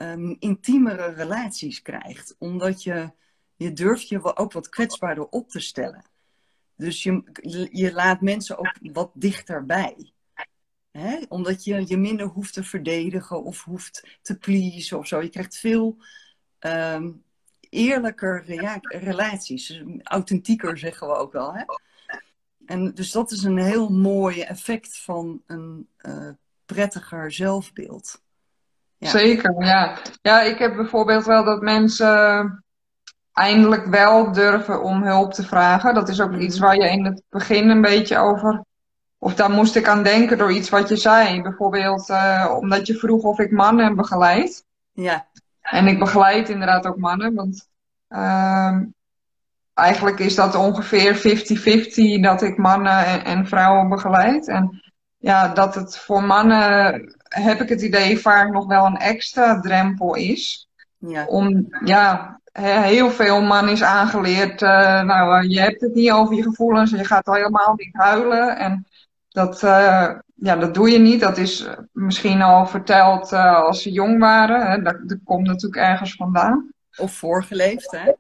[0.02, 2.34] um, intiemere relaties krijgt.
[2.38, 3.10] Omdat je,
[3.56, 6.04] je durft je ook wat kwetsbaarder op te stellen.
[6.76, 7.22] Dus je,
[7.72, 10.12] je laat mensen ook wat dichterbij.
[10.90, 11.18] Hè?
[11.28, 15.22] Omdat je je minder hoeft te verdedigen of hoeft te pleasen of zo.
[15.22, 15.96] Je krijgt veel
[16.60, 17.22] um,
[17.60, 18.44] eerlijker
[18.82, 19.66] relaties.
[19.66, 21.54] Dus authentieker zeggen we ook wel.
[21.54, 21.64] Hè?
[22.66, 26.30] En dus dat is een heel mooi effect van een uh,
[26.66, 28.22] prettiger zelfbeeld.
[28.98, 29.96] Zeker, ja.
[30.22, 32.64] Ja, ik heb bijvoorbeeld wel dat mensen
[33.32, 35.94] eindelijk wel durven om hulp te vragen.
[35.94, 38.64] Dat is ook iets waar je in het begin een beetje over.
[39.18, 41.42] Of daar moest ik aan denken door iets wat je zei.
[41.42, 44.64] Bijvoorbeeld uh, omdat je vroeg of ik mannen begeleid.
[44.92, 45.26] Ja.
[45.60, 47.68] En ik begeleid inderdaad ook mannen, want
[48.08, 48.76] uh,
[49.74, 51.16] eigenlijk is dat ongeveer
[52.18, 54.48] 50-50 dat ik mannen en, en, vrouwen begeleid.
[54.48, 54.87] En
[55.18, 60.14] ja, dat het voor mannen heb ik het idee vaak nog wel een extra drempel
[60.14, 60.68] is.
[60.98, 61.26] Ja.
[61.26, 66.34] Om, ja, heel veel man is aangeleerd, uh, nou, uh, je hebt het niet over
[66.34, 68.56] je gevoelens, je gaat al helemaal niet huilen.
[68.56, 68.86] En
[69.28, 71.20] Dat, uh, ja, dat doe je niet.
[71.20, 74.70] Dat is misschien al verteld uh, als ze jong waren.
[74.70, 74.82] Hè.
[74.82, 76.72] Dat, dat komt natuurlijk ergens vandaan.
[76.96, 78.12] Of voorgeleefd, hè?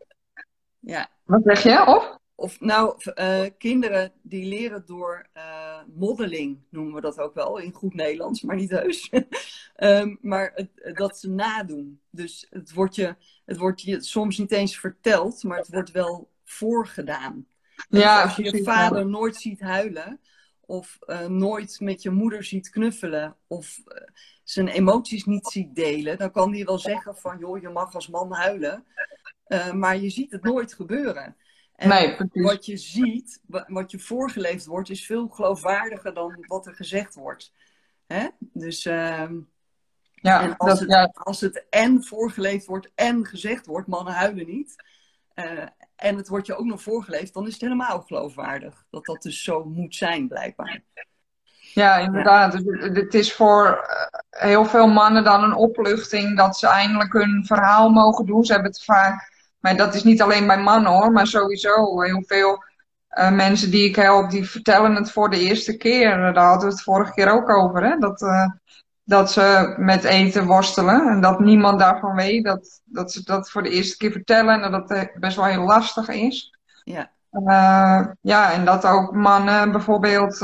[0.78, 1.06] Ja.
[1.24, 1.86] Wat zeg je?
[1.86, 2.17] Of?
[2.40, 7.72] Of nou, uh, kinderen die leren door uh, modeling, noemen we dat ook wel in
[7.72, 9.10] goed Nederlands, maar niet heus.
[9.76, 12.00] um, maar het, dat ze nadoen.
[12.10, 16.30] Dus het wordt, je, het wordt je soms niet eens verteld, maar het wordt wel
[16.44, 17.46] voorgedaan.
[17.88, 20.20] Ja, als je je vader nooit ziet huilen,
[20.60, 23.82] of uh, nooit met je moeder ziet knuffelen, of
[24.44, 28.08] zijn emoties niet ziet delen, dan kan hij wel zeggen van, joh, je mag als
[28.08, 28.84] man huilen,
[29.74, 31.36] maar je ziet het nooit gebeuren.
[31.78, 36.74] En nee, wat je ziet, wat je voorgeleefd wordt, is veel geloofwaardiger dan wat er
[36.74, 37.52] gezegd wordt.
[38.06, 38.28] Hè?
[38.38, 39.30] Dus uh,
[40.14, 41.10] ja, en als, het, ja.
[41.12, 44.74] als het en voorgeleefd wordt en gezegd wordt, mannen huilen niet.
[45.34, 48.84] Uh, en het wordt je ook nog voorgeleefd, dan is het helemaal geloofwaardig.
[48.90, 50.82] Dat dat dus zo moet zijn, blijkbaar.
[51.74, 52.52] Ja, inderdaad.
[52.52, 52.92] Ja.
[52.92, 57.90] Het is voor eh, heel veel mannen dan een opluchting dat ze eindelijk hun verhaal
[57.90, 58.44] mogen doen.
[58.44, 62.22] Ze hebben het vaak maar dat is niet alleen bij mannen hoor, maar sowieso heel
[62.26, 62.64] veel
[63.18, 66.16] uh, mensen die ik help, die vertellen het voor de eerste keer.
[66.16, 67.98] Daar hadden we het vorige keer ook over, hè?
[67.98, 68.46] Dat, uh,
[69.04, 72.44] dat ze met eten worstelen en dat niemand daarvan weet.
[72.44, 75.64] Dat, dat ze dat voor de eerste keer vertellen en dat het best wel heel
[75.64, 76.58] lastig is.
[76.84, 77.10] Ja.
[77.32, 80.38] Uh, ja, en dat ook mannen bijvoorbeeld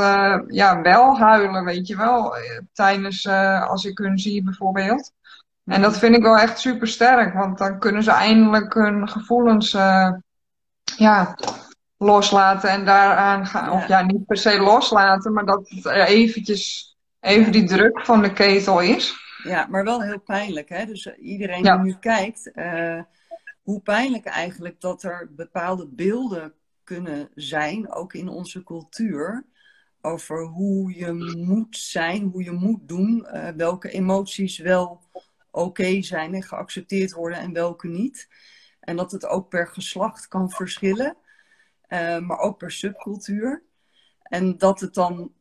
[0.46, 2.36] ja, wel huilen, weet je wel.
[2.72, 3.28] Tijdens
[3.68, 5.12] als ik hun zie bijvoorbeeld.
[5.64, 9.74] En dat vind ik wel echt super sterk, want dan kunnen ze eindelijk hun gevoelens
[9.74, 10.12] uh,
[10.96, 11.36] ja,
[11.96, 13.70] loslaten en daaraan gaan.
[13.70, 18.32] Of ja, niet per se loslaten, maar dat het eventjes even die druk van de
[18.32, 19.14] ketel is.
[19.42, 20.68] Ja, maar wel heel pijnlijk.
[20.68, 20.86] Hè?
[20.86, 23.02] Dus eh, iedereen die nu kijkt, uh,
[23.62, 26.52] hoe pijnlijk eigenlijk dat er bepaalde beelden
[26.84, 29.44] kunnen zijn, ook in onze cultuur,
[30.00, 35.00] over hoe je moet zijn, hoe je moet doen, uh, welke emoties wel
[35.54, 38.28] oké zijn en geaccepteerd worden en welke niet.
[38.80, 41.16] En dat het ook per geslacht kan verschillen,
[41.88, 43.62] uh, maar ook per subcultuur.
[44.22, 45.32] En dat het dan,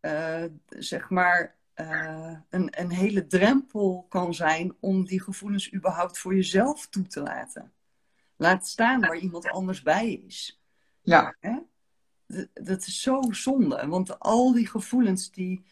[0.00, 6.34] uh, zeg maar, uh, een, een hele drempel kan zijn om die gevoelens überhaupt voor
[6.34, 7.72] jezelf toe te laten.
[8.36, 10.62] Laat staan waar iemand anders bij is.
[11.02, 11.36] Ja.
[11.40, 11.58] Hè?
[12.26, 15.64] Dat, dat is zo zonde, want al die gevoelens, die,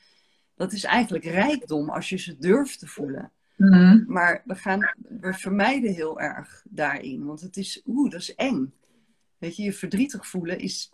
[0.55, 3.33] dat is eigenlijk rijkdom als je ze durft te voelen.
[3.59, 4.05] Mhm.
[4.07, 7.25] Maar we, gaan, we vermijden heel erg daarin.
[7.25, 8.75] Want het is, oeh, dat is eng.
[9.39, 10.93] Weet je, je verdrietig voelen is,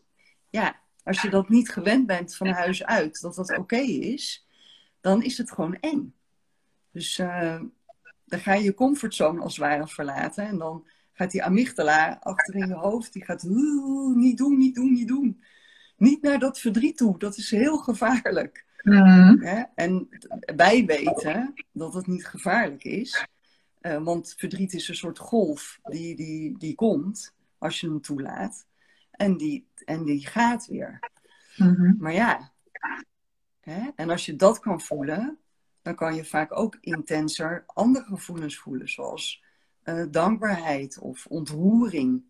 [0.51, 4.47] ja, als je dat niet gewend bent van huis uit, dat dat oké is,
[5.01, 6.15] dan is het gewoon eng.
[6.91, 7.61] Dus uh,
[8.25, 10.47] dan ga je je comfortzone als het ware verlaten.
[10.47, 14.75] En dan gaat die amygdala achter in je hoofd, die gaat, oeh, niet doen, niet
[14.75, 15.43] doen, niet doen.
[15.97, 18.65] Niet naar dat verdriet toe, dat is heel gevaarlijk.
[18.85, 19.43] Mm.
[19.75, 20.09] En
[20.57, 23.27] wij weten dat het niet gevaarlijk is.
[23.83, 28.67] Uh, want verdriet is een soort golf die, die, die komt als je hem toelaat.
[29.11, 30.99] En die, en die gaat weer.
[31.57, 31.97] Mm-hmm.
[31.99, 32.53] Maar ja,
[33.61, 33.91] hè?
[33.95, 35.39] en als je dat kan voelen,
[35.83, 39.43] dan kan je vaak ook intenser andere gevoelens voelen, zoals
[39.85, 42.25] uh, dankbaarheid of ontroering.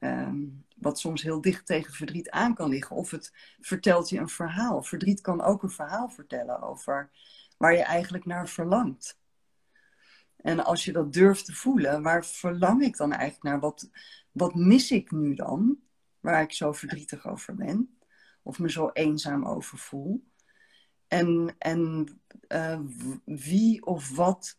[0.00, 2.96] Um, wat soms heel dicht tegen verdriet aan kan liggen.
[2.96, 4.82] Of het vertelt je een verhaal.
[4.82, 7.10] Verdriet kan ook een verhaal vertellen over
[7.56, 9.18] waar je eigenlijk naar verlangt.
[10.36, 13.60] En als je dat durft te voelen, waar verlang ik dan eigenlijk naar?
[13.60, 13.90] Wat,
[14.32, 15.78] wat mis ik nu dan?
[16.20, 17.98] Waar ik zo verdrietig over ben.
[18.42, 20.24] Of me zo eenzaam over voel.
[21.08, 22.08] En, en
[22.48, 22.80] uh,
[23.24, 24.56] wie of wat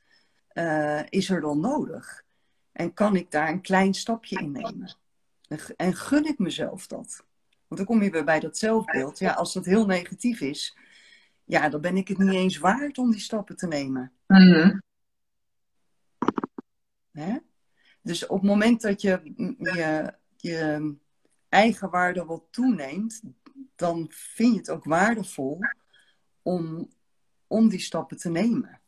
[0.54, 2.26] uh, is er dan nodig?
[2.72, 4.96] En kan ik daar een klein stapje in nemen?
[5.76, 7.26] En gun ik mezelf dat?
[7.68, 9.20] Want dan kom je weer bij dat zelfbeeld.
[9.20, 10.78] Ja, als dat heel negatief is,
[11.46, 14.12] ja, dan ben ik het niet eens waard om die stappen te nemen.
[14.28, 14.82] Mm
[18.02, 19.22] Dus op het moment dat je
[19.58, 20.96] je, je
[21.50, 23.22] eigen waarde wat toeneemt,
[23.76, 25.60] dan vind je het ook waardevol
[26.42, 26.90] om,
[27.48, 28.82] om die stappen te nemen.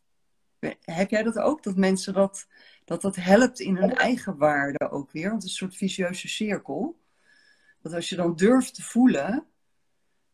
[0.82, 1.64] Heb jij dat ook?
[1.64, 2.48] Dat mensen dat
[2.86, 5.30] dat dat helpt in hun eigen waarde ook weer.
[5.30, 7.00] Want het is een soort vicieuze cirkel.
[7.82, 9.46] Dat als je dan durft te voelen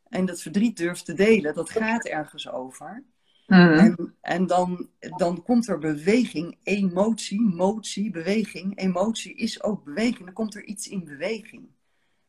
[0.08, 3.04] en dat verdriet durft te delen, dat gaat ergens over.
[3.48, 3.78] Mhm.
[3.78, 8.78] En, en dan, dan komt er beweging, emotie, motie, beweging.
[8.78, 10.26] Emotie is ook beweging.
[10.26, 11.68] Dan komt er iets in beweging.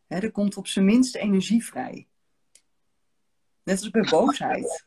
[0.06, 2.06] er komt op zijn minst energie vrij.
[3.62, 4.84] Net als bij boosheid.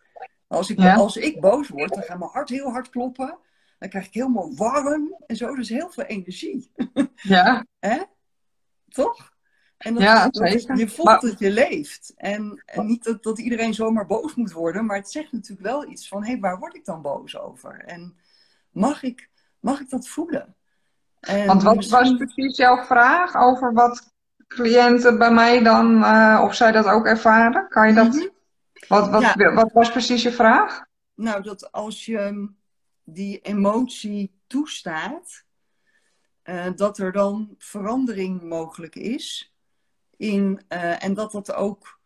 [0.49, 3.37] Als ik, als ik boos word, dan gaat mijn hart heel hard kloppen.
[3.79, 5.55] Dan krijg ik helemaal warm en zo.
[5.55, 6.71] Dus heel veel energie.
[7.15, 7.65] Ja.
[7.79, 7.97] Hè?
[8.89, 9.37] Toch?
[9.77, 10.77] En dat, ja, zeker.
[10.77, 12.13] je voelt dat je leeft.
[12.17, 15.89] En, en niet dat, dat, iedereen zomaar boos moet worden, maar het zegt natuurlijk wel
[15.89, 17.83] iets van: hé, hey, waar word ik dan boos over?
[17.85, 18.17] En
[18.71, 20.55] mag ik, mag ik dat voelen?
[21.19, 24.13] En Want wat was precies jouw vraag over wat
[24.47, 27.67] cliënten bij mij dan, uh, of zij dat ook ervaren?
[27.67, 28.13] Kan je dat?
[28.13, 28.27] Mhm.
[28.87, 30.81] Wat, wat, wat was precies je vraag?
[31.15, 32.49] Nou, dat als je
[33.03, 35.43] die emotie toestaat,
[36.43, 39.53] uh, dat er dan verandering mogelijk is.
[40.17, 41.99] In, uh, en dat dat ook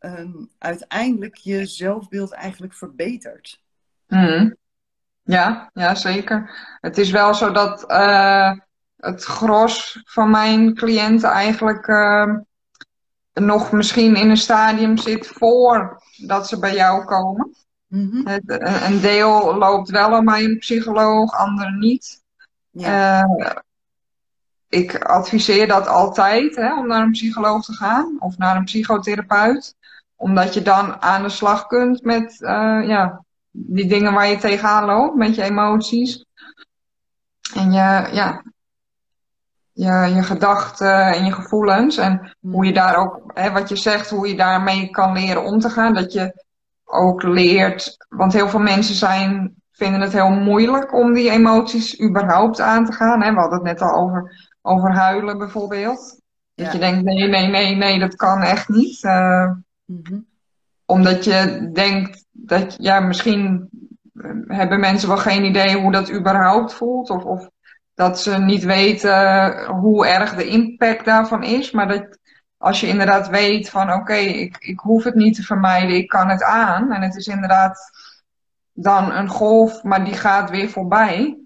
[0.00, 3.62] um, uiteindelijk je zelfbeeld eigenlijk verbetert.
[4.06, 4.56] Mm.
[5.22, 6.50] Ja, ja, zeker.
[6.80, 8.52] Het is wel zo dat uh,
[8.96, 12.36] het gros van mijn cliënten eigenlijk uh,
[13.40, 17.56] nog misschien in een stadium zit voordat ze bij jou komen.
[17.86, 18.40] Mm -hmm.
[18.86, 22.22] een deel loopt wel bij een psycholoog, anderen niet.
[22.70, 23.24] Ja.
[23.24, 23.50] Uh,
[24.68, 29.74] ik adviseer dat altijd, hè, om naar een psycholoog te gaan of naar een psychotherapeut.
[30.16, 32.36] Omdat je dan aan de slag kunt met
[32.86, 36.24] ja, die dingen waar je tegenaan loopt, met je emoties.
[37.54, 38.42] En je, ja,
[39.76, 41.96] je, je gedachten en je gevoelens.
[41.96, 45.58] En hoe je daar ook, hè, wat je zegt, hoe je daarmee kan leren om
[45.58, 45.94] te gaan.
[45.94, 46.44] Dat je
[46.84, 52.60] ook leert, want heel veel mensen zijn, vinden het heel moeilijk om die emoties überhaupt
[52.60, 53.22] aan te gaan.
[53.22, 53.32] Hè.
[53.32, 56.20] We hadden het net al over, over huilen bijvoorbeeld.
[56.54, 59.02] Dat je denkt, nee, nee, nee, nee, dat kan echt niet.
[59.02, 59.50] Uh,
[60.86, 63.68] Omdat je denkt dat, ja, misschien
[64.46, 67.10] hebben mensen wel geen idee hoe dat überhaupt voelt.
[67.10, 67.48] Of, of
[67.96, 71.70] dat ze niet weten hoe erg de impact daarvan is.
[71.70, 72.18] Maar dat
[72.56, 76.28] als je inderdaad weet van oké, ik, ik hoef het niet te vermijden, ik kan
[76.28, 76.92] het aan.
[76.92, 77.90] En het is inderdaad
[78.72, 81.38] dan een golf, maar die gaat weer voorbij.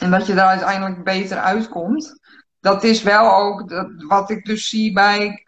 [0.00, 2.20] En dat je daar uiteindelijk beter uitkomt.
[2.60, 5.44] Dat is wel ook dat, wat ik dus zie bij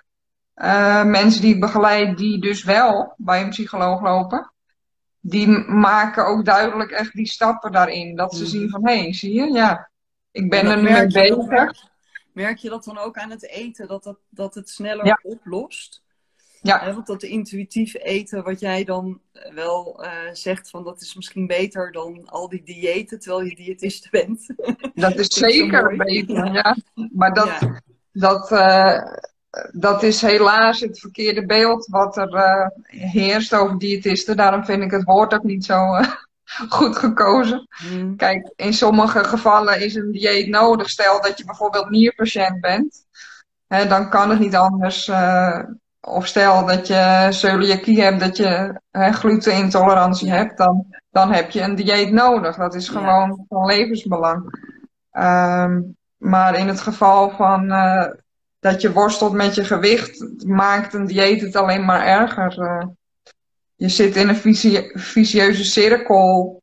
[0.56, 4.52] uh, mensen die ik begeleid, die dus wel bij een psycholoog lopen
[5.24, 8.16] die maken ook duidelijk echt die stappen daarin.
[8.16, 9.90] Dat ze zien van, hé, hey, zie je, ja,
[10.32, 11.72] ik ben er nu mee bezig.
[12.32, 16.02] merk je dat dan ook aan het eten, dat, dat, dat het sneller oplost?
[16.62, 16.94] Ja.
[16.94, 19.20] want dat intuïtief eten, wat jij dan
[19.54, 24.10] wel uh, zegt, van dat is misschien beter dan al die diëten, terwijl je diëtist
[24.10, 24.46] bent.
[24.94, 26.76] Dat is zeker beter, ja.
[27.12, 27.58] Maar dat,
[28.12, 29.02] dat, uh,
[29.72, 32.66] dat is helaas het verkeerde beeld wat er uh,
[33.10, 34.36] heerst over diëtisten.
[34.36, 36.00] Daarom vind ik het woord ook niet zo
[36.68, 37.68] goed gekozen.
[37.92, 38.16] Mm.
[38.16, 40.88] Kijk, in sommige gevallen is een dieet nodig.
[40.90, 43.06] Stel dat je bijvoorbeeld nierpatiënt bent.
[43.66, 45.08] Hè, dan kan het niet anders.
[45.08, 45.58] Uh,
[46.00, 50.56] of stel dat je celiakie hebt, dat je glutenintolerantie hebt.
[50.56, 52.56] Dan, dan heb je een dieet nodig.
[52.56, 53.44] Dat is gewoon ja.
[53.48, 54.70] van levensbelang.
[55.12, 57.68] Um, maar in het geval van
[58.60, 62.58] dat je worstelt met je gewicht, maakt een dieet het alleen maar erger.
[62.58, 62.86] Uh,
[63.82, 66.62] je zit in een visie vicieuze cirkel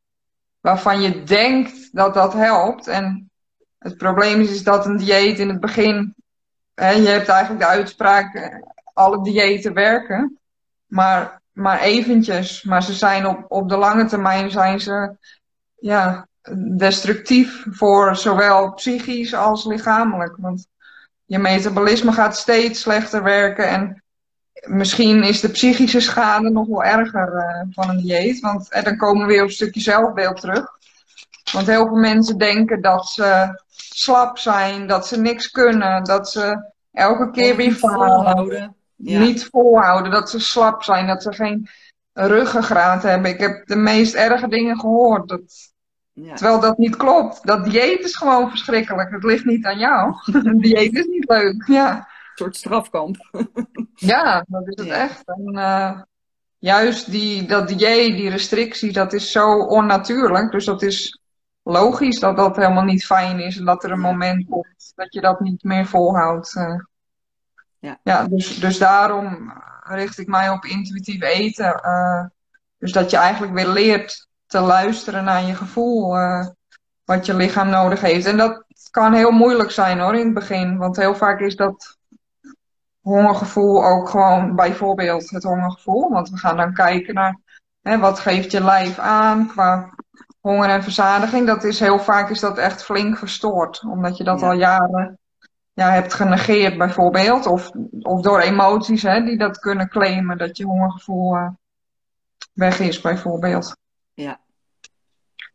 [0.60, 2.88] waarvan je denkt dat dat helpt.
[2.88, 3.32] En
[3.78, 6.16] het probleem is, is dat een dieet in het begin,
[6.74, 8.56] hè, je hebt eigenlijk de uitspraak, eh,
[8.94, 10.40] alle diëten werken,
[10.86, 12.64] maar, maar eventjes.
[12.64, 15.16] Maar ze zijn op, op de lange termijn zijn ze
[15.80, 16.28] ja,
[16.78, 20.36] destructief voor zowel psychisch als lichamelijk.
[20.38, 20.68] Want
[21.26, 23.68] je metabolisme gaat steeds slechter werken.
[23.68, 24.04] En
[24.68, 28.40] misschien is de psychische schade nog wel erger uh, van een dieet.
[28.40, 30.78] Want en dan komen we weer op een stukje zelfbeeld terug.
[31.52, 36.72] Want heel veel mensen denken dat ze slap zijn, dat ze niks kunnen, dat ze
[36.92, 38.76] elke keer weer falen.
[38.96, 39.20] Ja.
[39.20, 41.70] Niet volhouden, dat ze slap zijn, dat ze geen
[42.14, 43.32] ruggengraat hebben.
[43.32, 45.28] Ik heb de meest erge dingen gehoord.
[45.28, 45.72] Dat,
[46.14, 47.48] Terwijl dat niet klopt.
[47.48, 49.12] Dat dieet is gewoon verschrikkelijk.
[49.12, 50.14] Het ligt niet aan jou.
[50.62, 51.64] dieet is niet leuk.
[51.68, 52.09] Ja.
[52.40, 53.18] Soort strafkamp.
[53.96, 55.24] ja, dat is het echt.
[55.26, 56.02] En, uh,
[56.58, 60.52] juist die, dat dieet, die restrictie, dat is zo onnatuurlijk.
[60.52, 61.22] Dus dat is
[61.64, 63.58] logisch dat dat helemaal niet fijn is.
[63.58, 66.56] En dat er een moment komt dat je dat niet meer volhoudt.
[66.56, 66.80] Uh,
[67.80, 68.00] ja.
[68.04, 71.82] ja, dus, dus daarom richt ik mij op intuïtief eten.
[71.86, 72.26] Uh,
[72.78, 76.48] dus dat je eigenlijk weer leert te luisteren naar je gevoel, uh,
[77.06, 78.26] wat je lichaam nodig heeft.
[78.26, 81.99] En dat kan heel moeilijk zijn hoor in het begin, want heel vaak is dat
[83.10, 86.10] hongergevoel ook gewoon bijvoorbeeld het hongergevoel.
[86.10, 87.40] Want we gaan dan kijken naar
[87.82, 89.94] hè, wat geeft je lijf aan qua
[90.40, 91.48] honger en verzadiging.
[91.48, 95.20] Dat is heel vaak is dat echt flink verstoord, omdat je dat al jaren
[95.74, 97.46] ja, hebt genegeerd bijvoorbeeld.
[97.46, 101.50] Of, of door emoties hè, die dat kunnen claimen, dat je hongergevoel uh,
[102.54, 103.78] weg is bijvoorbeeld.
[104.14, 104.40] Ja.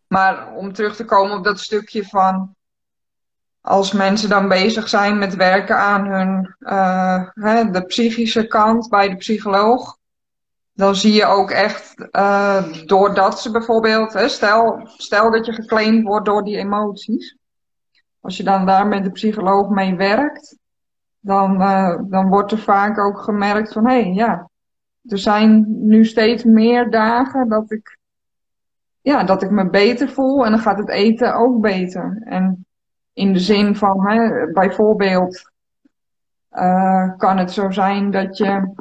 [0.07, 2.54] Maar om terug te komen op dat stukje van
[3.65, 9.09] als mensen dan bezig zijn met werken aan hun, uh, hè, de psychische kant bij
[9.09, 9.99] de psycholoog,
[10.73, 16.05] dan zie je ook echt, uh, doordat ze bijvoorbeeld, hè, stel, stel dat je geclaimd
[16.05, 17.37] wordt door die emoties.
[18.21, 20.57] Als je dan daar met de psycholoog mee werkt,
[21.21, 24.51] dan, uh, dan wordt er vaak ook gemerkt van, hé, hey, ja,
[25.07, 27.99] er zijn nu steeds meer dagen dat ik,
[29.01, 32.23] ja, dat ik me beter voel en dan gaat het eten ook beter.
[32.25, 32.67] En
[33.15, 35.51] in de zin van, hè, bijvoorbeeld,
[36.53, 38.75] uh, kan het zo zijn dat je,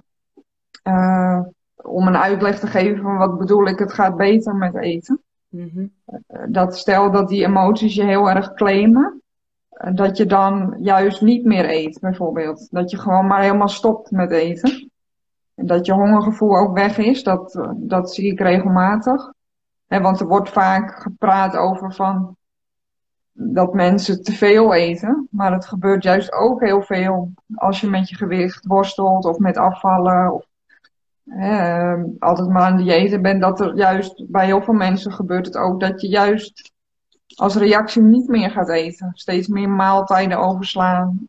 [0.84, 1.39] uh,
[1.75, 5.21] om een uitleg te geven van wat bedoel ik, het gaat beter met eten.
[5.49, 5.91] Mm-hmm.
[6.47, 9.21] dat stel dat die emoties je heel erg claimen,
[9.91, 12.67] dat je dan juist niet meer eet, bijvoorbeeld.
[12.71, 14.91] Dat je gewoon maar helemaal stopt met eten.
[15.55, 19.31] En dat je hongergevoel ook weg is, dat, dat zie ik regelmatig.
[19.88, 22.36] He, want er wordt vaak gepraat over van
[23.34, 25.27] dat mensen te veel eten.
[25.31, 29.57] Maar het gebeurt juist ook heel veel als je met je gewicht worstelt of met
[29.57, 30.34] afvallen.
[30.34, 30.45] Of
[32.19, 33.41] altijd maar aan diëten bent.
[33.41, 36.71] Dat er juist bij heel veel mensen gebeurt het ook dat je juist
[37.36, 39.11] als reactie niet meer gaat eten.
[39.13, 41.27] Steeds meer maaltijden overslaan.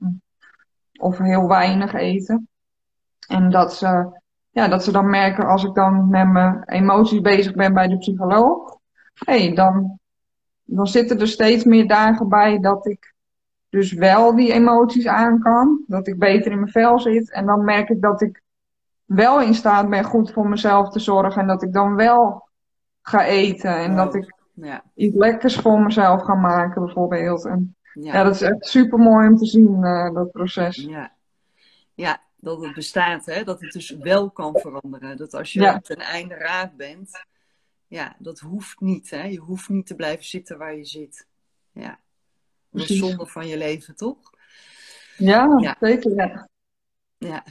[0.99, 2.49] Of heel weinig eten.
[3.29, 7.55] En dat ze, ja, dat ze dan merken als ik dan met mijn emoties bezig
[7.55, 8.79] ben bij de psycholoog.
[9.15, 9.99] Hé, hey, dan
[10.65, 13.15] dan zitten er steeds meer dagen bij dat ik
[13.69, 15.85] dus wel die emoties aan kan.
[15.87, 17.33] Dat ik beter in mijn vel zit.
[17.33, 18.43] En dan merk ik dat ik
[19.05, 21.41] wel in staat ben goed voor mezelf te zorgen.
[21.41, 22.49] En dat ik dan wel
[23.03, 23.77] ga eten.
[23.77, 24.85] En dat ik ja.
[24.95, 27.45] iets lekkers voor mezelf ga maken bijvoorbeeld.
[27.45, 28.13] En ja.
[28.13, 30.77] ja dat is echt super mooi om te zien, uh, dat proces.
[30.77, 31.13] Ja.
[31.95, 33.45] ja, dat het bestaat, hè?
[33.45, 35.17] dat het dus wel kan veranderen.
[35.17, 35.79] Dat als je ja.
[35.79, 37.11] ten einde raad bent,
[37.87, 39.11] ja, dat hoeft niet.
[39.11, 39.23] Hè?
[39.23, 41.27] Je hoeft niet te blijven zitten waar je zit.
[41.73, 42.01] Ja.
[42.71, 44.31] Dat is zonde van je leven, toch?
[45.17, 45.77] Ja, ja.
[45.81, 46.15] zeker.
[46.15, 46.49] Ja.
[47.19, 47.45] ja.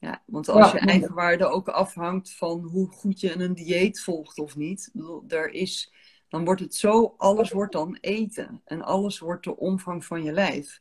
[0.00, 4.56] Ja, want als je eigenwaarde ook afhangt van hoe goed je een dieet volgt of
[4.56, 4.92] niet,
[5.28, 5.92] er is,
[6.28, 8.60] dan wordt het zo, alles wordt dan eten.
[8.64, 10.80] En alles wordt de omvang van je lijf.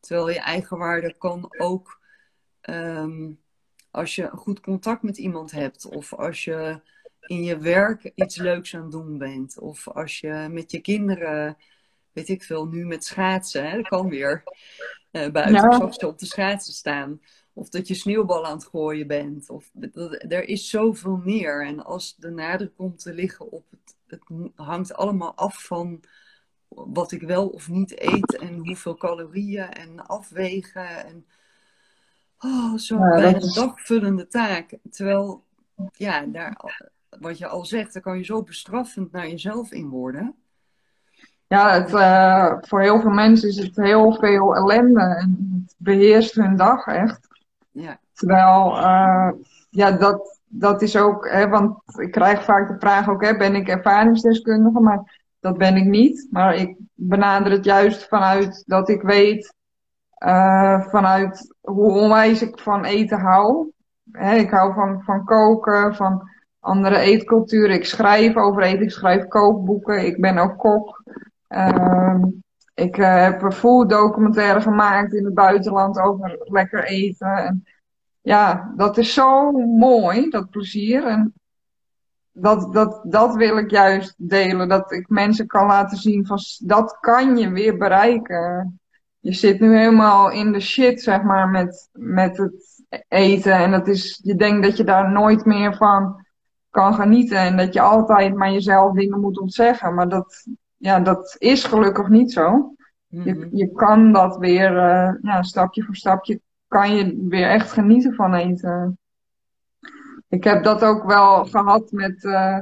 [0.00, 2.00] Terwijl je eigenwaarde kan ook
[2.62, 3.40] um,
[3.90, 6.80] als je goed contact met iemand hebt, of als je
[7.20, 11.56] in je werk iets leuks aan het doen bent, of als je met je kinderen,
[12.12, 14.42] weet ik veel, nu met schaatsen, hè, dat kan weer,
[15.12, 16.06] uh, buiten ja.
[16.06, 17.20] op de schaatsen staan.
[17.52, 19.50] Of dat je sneeuwballen aan het gooien bent.
[19.50, 19.70] Of,
[20.28, 21.66] er is zoveel meer.
[21.66, 26.00] En als de nadruk komt te liggen op het, het hangt allemaal af van
[26.68, 31.06] wat ik wel of niet eet en hoeveel calorieën en afwegen.
[31.06, 31.26] En
[32.38, 33.54] oh, zo'n ja, bijna is...
[33.54, 34.76] dagvullende taak.
[34.90, 35.44] Terwijl,
[35.92, 36.76] ja, daar,
[37.20, 40.34] wat je al zegt, daar kan je zo bestraffend naar jezelf in worden.
[41.46, 46.34] Ja, het, uh, voor heel veel mensen is het heel veel ellende en het beheerst
[46.34, 47.28] hun dag echt.
[47.70, 47.98] Ja.
[48.12, 49.30] Terwijl, uh,
[49.70, 53.54] ja, dat, dat is ook, hè, want ik krijg vaak de vraag ook, hè, ben
[53.54, 54.80] ik ervaringsdeskundige?
[54.80, 56.28] Maar dat ben ik niet.
[56.30, 59.54] Maar ik benader het juist vanuit dat ik weet
[60.26, 63.72] uh, vanuit hoe onwijs ik van eten hou.
[64.20, 67.74] ik hou van, van koken, van andere eetculturen.
[67.74, 70.06] Ik schrijf over eten, ik schrijf kookboeken.
[70.06, 71.02] Ik ben ook kok.
[71.48, 72.22] Uh,
[72.74, 77.36] ik uh, heb een food documentaire gemaakt in het buitenland over lekker eten.
[77.36, 77.64] En
[78.20, 81.06] ja, dat is zo mooi, dat plezier.
[81.06, 81.34] En
[82.32, 84.68] dat, dat, dat wil ik juist delen.
[84.68, 88.80] Dat ik mensen kan laten zien van dat kan je weer bereiken
[89.28, 93.52] je zit nu helemaal in de shit, zeg maar, met, met het eten.
[93.52, 96.26] En dat is, je denkt dat je daar nooit meer van
[96.70, 97.38] kan genieten.
[97.38, 99.94] En dat je altijd maar jezelf dingen moet ontzeggen.
[99.94, 102.74] Maar dat, ja, dat is gelukkig niet zo.
[103.06, 103.56] je, mhm.
[103.56, 108.34] je kan dat weer, uh, ja, stapje voor stapje, kan je weer echt genieten van
[108.34, 108.98] eten.
[110.28, 112.58] Ik heb dat ook wel gehad met, uh,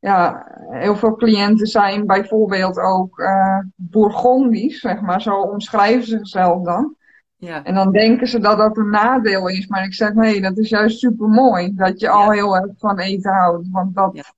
[0.00, 5.22] ja, heel veel cliënten zijn bijvoorbeeld ook uh, Bourgondisch, zeg maar.
[5.22, 6.94] Zo omschrijven ze zichzelf dan.
[7.36, 7.64] Ja.
[7.64, 9.66] En dan denken ze dat dat een nadeel is.
[9.66, 11.74] Maar ik zeg nee, dat is juist super mooi.
[11.74, 13.68] Dat je al heel erg van eten houdt.
[13.70, 14.32] Want dat, ja.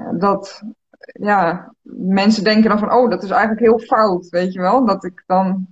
[0.00, 0.62] Uh, dat,
[1.00, 4.86] ja, mensen denken dan van, oh, dat is eigenlijk heel fout, weet je wel.
[4.86, 5.66] Dat ik dan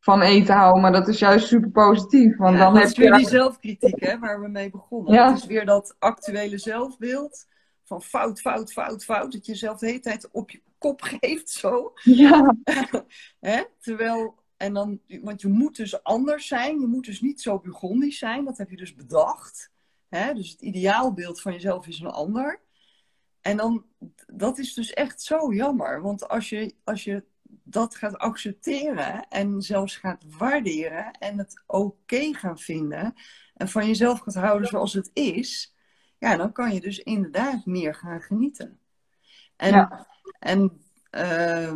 [0.00, 2.36] van eten hou, maar dat is juist super positief.
[2.36, 5.12] Want dan dat heb is weer die zelfkritiek, hè, waar we mee begonnen.
[5.12, 5.28] Ja.
[5.28, 7.46] Het is weer dat actuele zelfbeeld
[7.84, 9.32] van fout, fout, fout, fout.
[9.32, 11.92] Dat je jezelf de hele tijd op je kop geeft zo.
[12.02, 12.56] Ja.
[13.40, 13.62] Hè?
[13.78, 16.80] Terwijl, en dan, want je moet dus anders zijn.
[16.80, 18.44] Je moet dus niet zo Burgondisch zijn.
[18.44, 19.70] Dat heb je dus bedacht.
[20.08, 20.34] Hè?
[20.34, 22.62] Dus het ideaalbeeld van jezelf is een ander.
[23.40, 23.84] En dan,
[24.26, 26.02] dat is dus echt zo jammer.
[26.02, 27.24] Want als je, als je
[27.62, 33.14] dat gaat accepteren en zelfs gaat waarderen en het oké gaan vinden
[33.54, 35.73] en van jezelf gaat houden zoals het is,
[36.24, 38.78] ja, dan kan je dus inderdaad meer gaan genieten.
[39.56, 40.06] En,
[40.38, 41.74] en uh,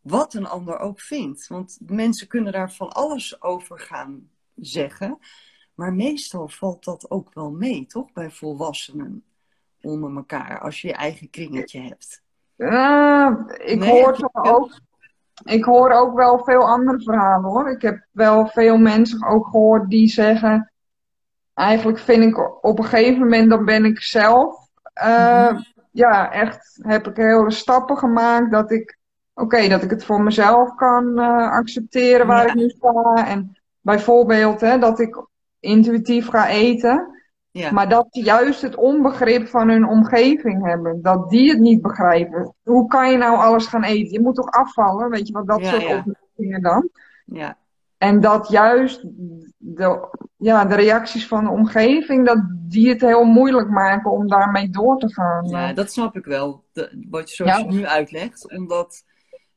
[0.00, 1.46] wat een ander ook vindt.
[1.46, 5.18] Want mensen kunnen daar van alles over gaan zeggen.
[5.74, 8.12] Maar meestal valt dat ook wel mee, toch?
[8.12, 9.24] Bij volwassenen
[9.80, 12.22] onder elkaar, als je je eigen kringetje hebt.
[12.56, 14.80] Uh, ik, hoor ook,
[15.44, 17.70] ik hoor ook wel veel andere verhalen hoor.
[17.70, 20.72] Ik heb wel veel mensen ook gehoord die zeggen.
[21.54, 24.68] Eigenlijk vind ik op een gegeven moment, dan ben ik zelf.
[25.04, 25.58] Uh,
[25.94, 28.98] Ja, echt heb ik hele stappen gemaakt dat ik
[29.34, 33.26] oké, dat ik het voor mezelf kan uh, accepteren waar ik nu sta.
[33.26, 35.26] En bijvoorbeeld hè, dat ik
[35.60, 37.22] intuïtief ga eten.
[37.50, 37.72] Ja.
[37.72, 41.02] Maar dat ze juist het onbegrip van hun omgeving hebben.
[41.02, 42.54] Dat die het niet begrijpen.
[42.62, 44.12] Hoe kan je nou alles gaan eten?
[44.12, 45.10] Je moet toch afvallen?
[45.10, 46.88] Weet je wat, dat soort opmerkingen dan.
[47.24, 47.56] Ja.
[47.98, 49.04] En dat juist
[49.56, 54.70] de, ja, de reacties van de omgeving, dat die het heel moeilijk maken om daarmee
[54.70, 55.48] door te gaan.
[55.48, 56.64] Ja, dat snap ik wel.
[56.72, 58.50] De, wat je, zoals je nu uitlegt.
[58.50, 59.04] Omdat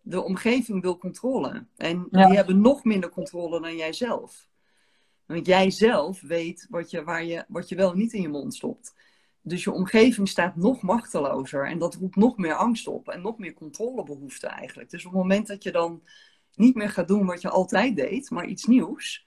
[0.01, 1.65] de omgeving wil controle.
[1.77, 4.47] En die hebben nog minder controle dan jijzelf.
[5.25, 8.55] Want jij zelf weet wat je, waar je, wat je wel niet in je mond
[8.55, 8.93] stopt.
[9.41, 11.67] Dus je omgeving staat nog machtelozer.
[11.67, 13.09] En dat roept nog meer angst op.
[13.09, 14.89] En nog meer controlebehoefte eigenlijk.
[14.89, 16.01] Dus op het moment dat je dan
[16.57, 19.25] niet meer gaat doen wat je altijd deed, maar iets nieuws.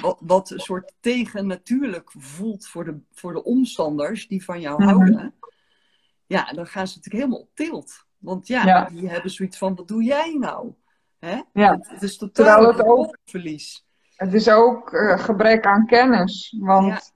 [0.00, 4.88] Wat, wat een soort tegennatuurlijk voelt voor de, voor de omstanders die van jou mhm.
[4.88, 5.34] houden.
[6.26, 8.04] Ja, dan gaan ze natuurlijk helemaal op tilt.
[8.18, 10.72] Want ja, die hebben zoiets van, wat doe jij nou?
[11.18, 11.40] Hè?
[11.52, 11.78] Ja.
[11.80, 13.86] Het, is totaal het ook, verlies.
[14.16, 16.56] Het is ook uh, gebrek aan kennis.
[16.60, 17.14] Want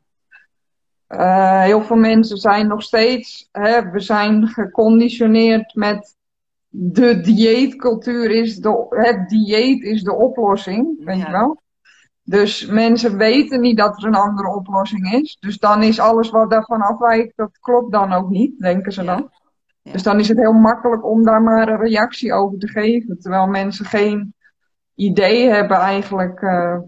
[1.09, 6.16] uh, heel veel mensen zijn nog steeds, hè, we zijn geconditioneerd met
[6.73, 11.61] de dieetcultuur is de, het dieet is de oplossing, weet je wel.
[12.23, 15.37] Dus mensen weten niet dat er een andere oplossing is.
[15.41, 19.31] Dus dan is alles wat daarvan afwijkt, dat klopt dan ook niet, denken ze dan.
[19.83, 23.18] Dus dan is het heel makkelijk om daar maar een reactie over te geven.
[23.18, 24.35] Terwijl mensen geen
[24.95, 26.79] idee hebben eigenlijk uh,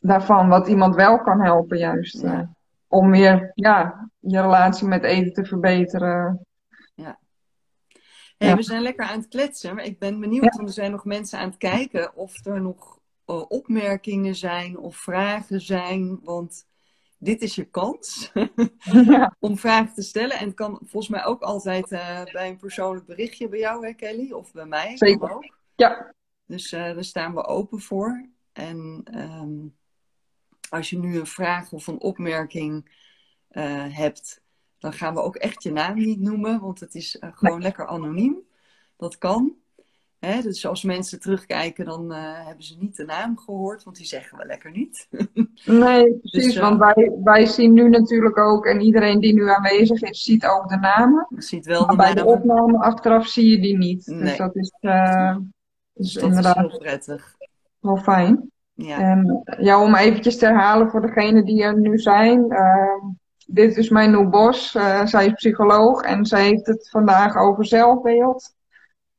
[0.00, 2.24] daarvan wat iemand wel kan helpen juist.
[2.24, 2.40] Uh,
[2.88, 6.46] om weer ja, je relatie met eten te verbeteren.
[6.94, 7.18] Ja.
[8.38, 11.04] Hey, We zijn lekker aan het kletsen, maar ik ben benieuwd, want er zijn nog
[11.04, 16.20] mensen aan het kijken of er nog uh, opmerkingen zijn of vragen zijn.
[16.22, 16.66] Want
[17.18, 18.32] dit is je kans
[19.38, 20.38] om vragen te stellen.
[20.38, 23.92] En het kan volgens mij ook altijd uh, bij een persoonlijk berichtje bij jou, hè,
[23.92, 24.32] Kelly?
[24.32, 24.96] Of bij mij.
[24.96, 25.34] Zeker.
[25.34, 25.56] Ook.
[25.76, 26.14] Ja.
[26.46, 28.28] Dus uh, daar staan we open voor.
[28.52, 29.76] En um,
[30.68, 33.04] als je nu een vraag of een opmerking
[33.88, 34.40] hebt,
[34.78, 38.36] dan gaan we ook echt je naam niet noemen, want het is gewoon lekker anoniem.
[38.96, 39.54] Dat kan.
[40.18, 44.06] Hè, dus als mensen terugkijken, dan uh, hebben ze niet de naam gehoord, want die
[44.06, 45.08] zeggen we lekker niet.
[45.64, 46.44] nee, precies.
[46.44, 50.46] Dus, want wij, wij zien nu natuurlijk ook, en iedereen die nu aanwezig is, ziet
[50.46, 51.26] ook de namen.
[51.36, 54.04] Ziet wel maar bij de opname achteraf zie je die niet.
[54.04, 54.24] Dus nee.
[54.24, 54.70] Dus dat is,
[55.92, 57.36] dus dat inderdaad is heel prettig.
[57.80, 58.50] Wel fijn.
[58.74, 58.98] Ja.
[58.98, 62.46] En ja, om eventjes te herhalen voor degenen die er nu zijn.
[63.46, 64.70] Dit is mijn nieuw Bos.
[65.04, 68.54] zij is psycholoog en zij heeft het vandaag over zelfbeeld.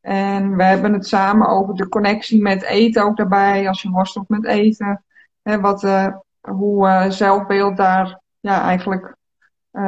[0.01, 4.29] En we hebben het samen over de connectie met eten ook daarbij, als je worstelt
[4.29, 5.03] met eten.
[5.41, 6.07] Hè, wat, uh,
[6.41, 9.15] hoe uh, zelfbeeld daar ja, eigenlijk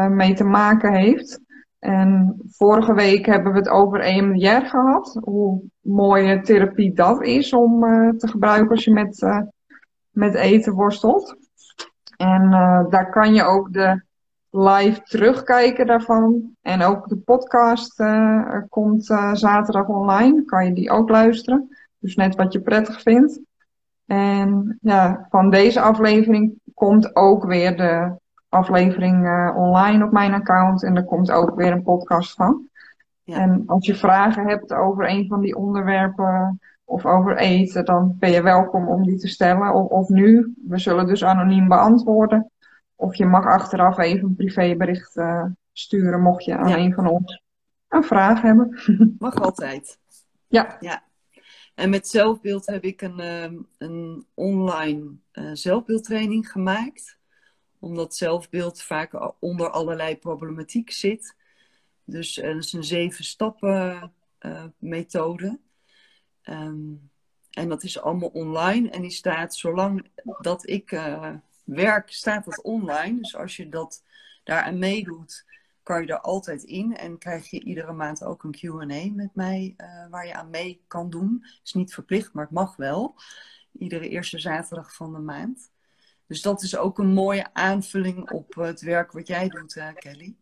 [0.10, 1.40] mee te maken heeft.
[1.80, 5.20] En vorige week hebben we het over EMDR gehad.
[5.24, 7.80] Hoe mooie therapie dat is om
[8.18, 9.26] te gebruiken als je met,
[10.10, 11.36] met eten worstelt.
[12.18, 12.50] En
[12.90, 14.04] daar kan je ook de
[14.50, 16.56] live terugkijken daarvan.
[16.62, 20.46] En ook de podcast uh, komt uh, zaterdag online.
[20.46, 21.78] Kan je die ook luisteren.
[22.00, 23.40] Dus net wat je prettig vindt.
[24.06, 28.12] En ja, van deze aflevering komt ook weer de
[28.50, 30.84] aflevering uh, online op mijn account.
[30.84, 32.68] En er komt ook weer een podcast van.
[33.24, 33.38] Ja.
[33.38, 38.32] En als je vragen hebt over een van die onderwerpen of over eten, dan ben
[38.32, 39.74] je welkom om die te stellen.
[39.74, 40.54] Of, of nu.
[40.68, 42.52] We zullen dus anoniem beantwoorden.
[43.00, 46.78] Of je mag achteraf even een privébericht uh, sturen, mocht je aan ja.
[46.78, 47.44] een van ons
[47.88, 48.80] een vraag hebben.
[49.20, 50.00] Mag altijd.
[50.48, 50.78] Ja.
[50.80, 51.04] ja.
[51.76, 57.18] En met zelfbeeld heb ik een, uh, een online uh, zelfbeeldtraining gemaakt.
[57.80, 61.36] Omdat zelfbeeld vaak onder allerlei problematiek zit.
[62.04, 64.14] Dus dat is een zeven stappen
[64.78, 65.60] methode.
[66.44, 67.10] Um,
[67.52, 68.90] en dat is allemaal online.
[68.90, 70.06] En die staat zolang
[70.42, 70.92] dat ik
[71.76, 73.18] werk staat dat online.
[73.18, 74.04] Dus als je dat
[74.44, 75.46] daaraan meedoet,
[75.84, 79.76] kan je er altijd in en krijg je iedere maand ook een QA met mij
[80.10, 81.38] waar je aan mee kan doen.
[81.42, 83.16] Het is niet verplicht, maar het mag wel.
[83.72, 85.72] Iedere eerste zaterdag van de maand.
[86.28, 90.36] Dus dat is ook een mooie aanvulling op het werk wat jij doet, Kelly.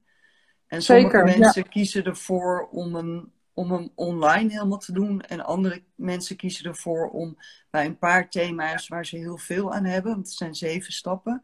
[0.67, 5.21] En sommige mensen kiezen ervoor om een, om hem online helemaal te doen.
[5.21, 7.37] En andere mensen kiezen ervoor om
[7.69, 11.43] bij een paar thema's waar ze heel veel aan hebben, want het zijn zeven stappen,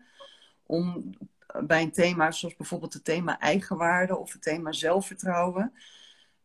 [0.66, 1.09] om
[1.64, 5.74] bij een thema zoals bijvoorbeeld het thema eigenwaarde of het thema zelfvertrouwen,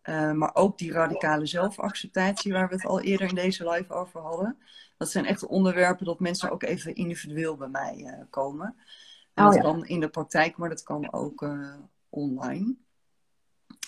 [0.02, 4.20] uh, maar ook die radicale zelfacceptatie waar we het al eerder in deze live over
[4.20, 4.58] hadden.
[4.96, 8.76] Dat zijn echt onderwerpen dat mensen ook even individueel bij mij uh, komen.
[9.34, 11.74] En oh, dat kan in de praktijk, maar dat kan ook uh,
[12.08, 12.76] online.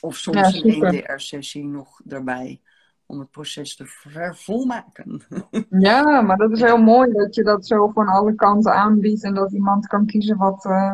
[0.01, 2.61] Of soms een EDR-sessie nog erbij
[3.07, 5.23] om het proces te vervolmaken.
[5.71, 9.35] Ja, maar dat is heel mooi dat je dat zo van alle kanten aanbiedt en
[9.35, 10.93] dat iemand kan kiezen wat, uh,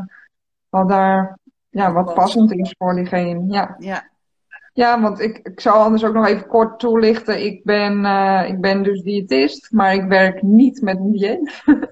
[0.69, 1.39] wat daar
[1.71, 3.53] ja, wat passend is voor diegene.
[3.53, 4.11] Ja, ja.
[4.73, 7.45] ja want ik, ik zal anders ook nog even kort toelichten.
[7.45, 11.63] Ik ben, uh, ik ben dus diëtist, maar ik werk niet met een dieet.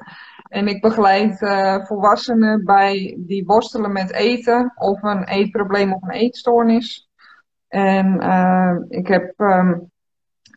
[0.54, 6.10] En ik begeleid uh, volwassenen bij die worstelen met eten of een eetprobleem of een
[6.10, 7.08] eetstoornis.
[7.68, 9.90] En uh, ik heb um,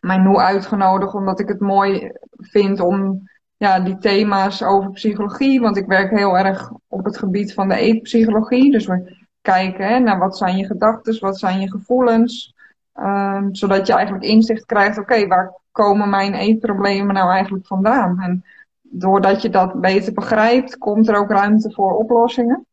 [0.00, 5.76] mij nu uitgenodigd omdat ik het mooi vind om ja, die thema's over psychologie, want
[5.76, 8.70] ik werk heel erg op het gebied van de eetpsychologie.
[8.70, 12.54] Dus we kijken hè, naar wat zijn je gedachten, wat zijn je gevoelens,
[12.94, 18.20] uh, zodat je eigenlijk inzicht krijgt, oké, waar komen mijn eetproblemen nou eigenlijk vandaan?
[18.20, 18.44] En
[18.90, 22.66] doordat je dat beter begrijpt, komt er ook ruimte voor oplossingen.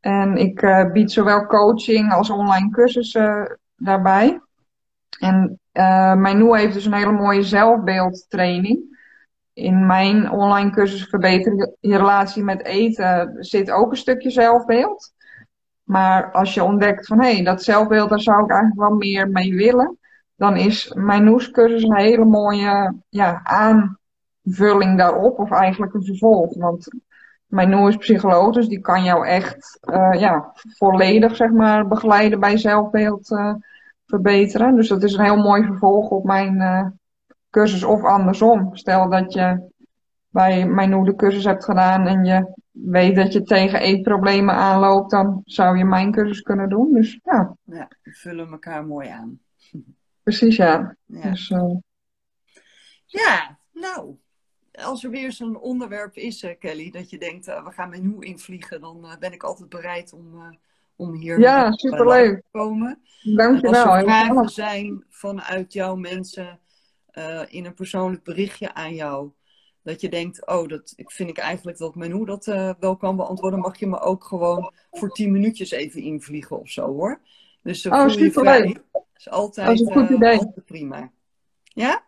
[0.00, 4.40] En ik uh, bied zowel coaching als online cursussen daarbij.
[5.18, 9.00] En uh, mijn Noe heeft dus een hele mooie zelfbeeldtraining.
[9.52, 15.12] In mijn online cursus Verbeter je relatie met eten zit ook een stukje zelfbeeld.
[15.82, 19.28] Maar als je ontdekt van hé, hey, dat zelfbeeld, daar zou ik eigenlijk wel meer
[19.28, 19.98] mee willen.
[20.36, 23.98] Dan is mijn Noes cursus een hele mooie ja, aan,
[24.44, 26.56] vulling daarop, of eigenlijk een vervolg.
[26.56, 26.88] Want
[27.46, 32.40] mijn Noor is psycholoog, dus die kan jou echt uh, ja, volledig zeg maar, begeleiden
[32.40, 33.54] bij zelfbeeld uh,
[34.06, 34.76] verbeteren.
[34.76, 36.86] Dus dat is een heel mooi vervolg op mijn uh,
[37.50, 38.76] cursus of andersom.
[38.76, 39.70] Stel dat je
[40.28, 45.10] bij mijn Noor de cursus hebt gedaan en je weet dat je tegen eetproblemen aanloopt,
[45.10, 46.92] dan zou je mijn cursus kunnen doen.
[46.92, 47.56] Dus ja.
[47.62, 49.40] Ja, we vullen elkaar mooi aan.
[50.22, 50.96] Precies, ja.
[51.06, 51.48] Ja, dus,
[53.06, 54.16] ja nou,
[54.72, 58.02] als er weer zo'n onderwerp is, uh, Kelly, dat je denkt, uh, we gaan met
[58.02, 60.58] nu invliegen, dan uh, ben ik altijd bereid om,
[60.96, 62.36] om hier ja, superleuk.
[62.36, 63.02] te komen.
[63.22, 63.84] Dankjewel.
[63.84, 66.60] Als er vragen zijn vanuit jouw mensen
[67.48, 69.30] in een persoonlijk berichtje aan jou,
[69.82, 72.44] dat je denkt, oh, dat vind ik eigenlijk dat Menu dat
[72.78, 76.86] wel kan beantwoorden, mag je me ook gewoon voor tien minuutjes even invliegen of zo
[76.86, 77.20] hoor.
[77.62, 78.76] Dus oh, voel je vrij.
[78.92, 81.12] Dat is altijd, altijd prima.
[81.62, 82.04] Ja?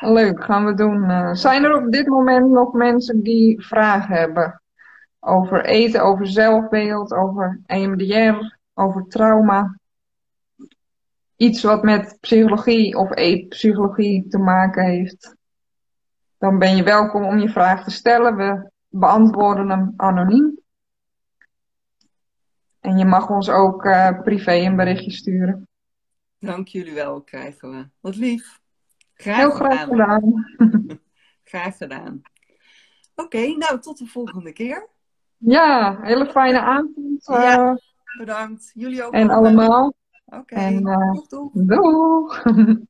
[0.00, 1.10] Leuk, gaan we doen.
[1.10, 4.62] Uh, zijn er op dit moment nog mensen die vragen hebben
[5.20, 9.78] over eten, over zelfbeeld, over EMDR, over trauma?
[11.36, 15.36] Iets wat met psychologie of eetpsychologie te maken heeft?
[16.38, 18.36] Dan ben je welkom om je vraag te stellen.
[18.36, 20.58] We beantwoorden hem anoniem.
[22.80, 25.68] En je mag ons ook uh, privé een berichtje sturen.
[26.38, 27.88] Dank jullie wel, krijgen we.
[28.00, 28.60] Wat lief.
[29.16, 30.46] Graag Heel graag gedaan.
[31.50, 32.22] graag gedaan.
[33.14, 34.88] Oké, nou tot de volgende keer.
[35.36, 37.24] Ja, hele fijne avond.
[37.26, 37.74] Ja, eh,
[38.18, 38.70] bedankt.
[38.74, 39.12] Jullie ook.
[39.12, 39.94] En allemaal.
[40.26, 40.74] Oké, okay.
[40.74, 41.50] uh, doeg, doeg.
[41.52, 42.42] Doeg.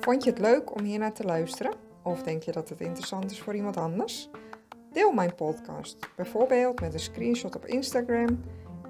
[0.00, 1.74] Vond je het leuk om hier naar te luisteren?
[2.02, 4.30] Of denk je dat het interessant is voor iemand anders?
[4.92, 8.40] Deel mijn podcast, bijvoorbeeld met een screenshot op Instagram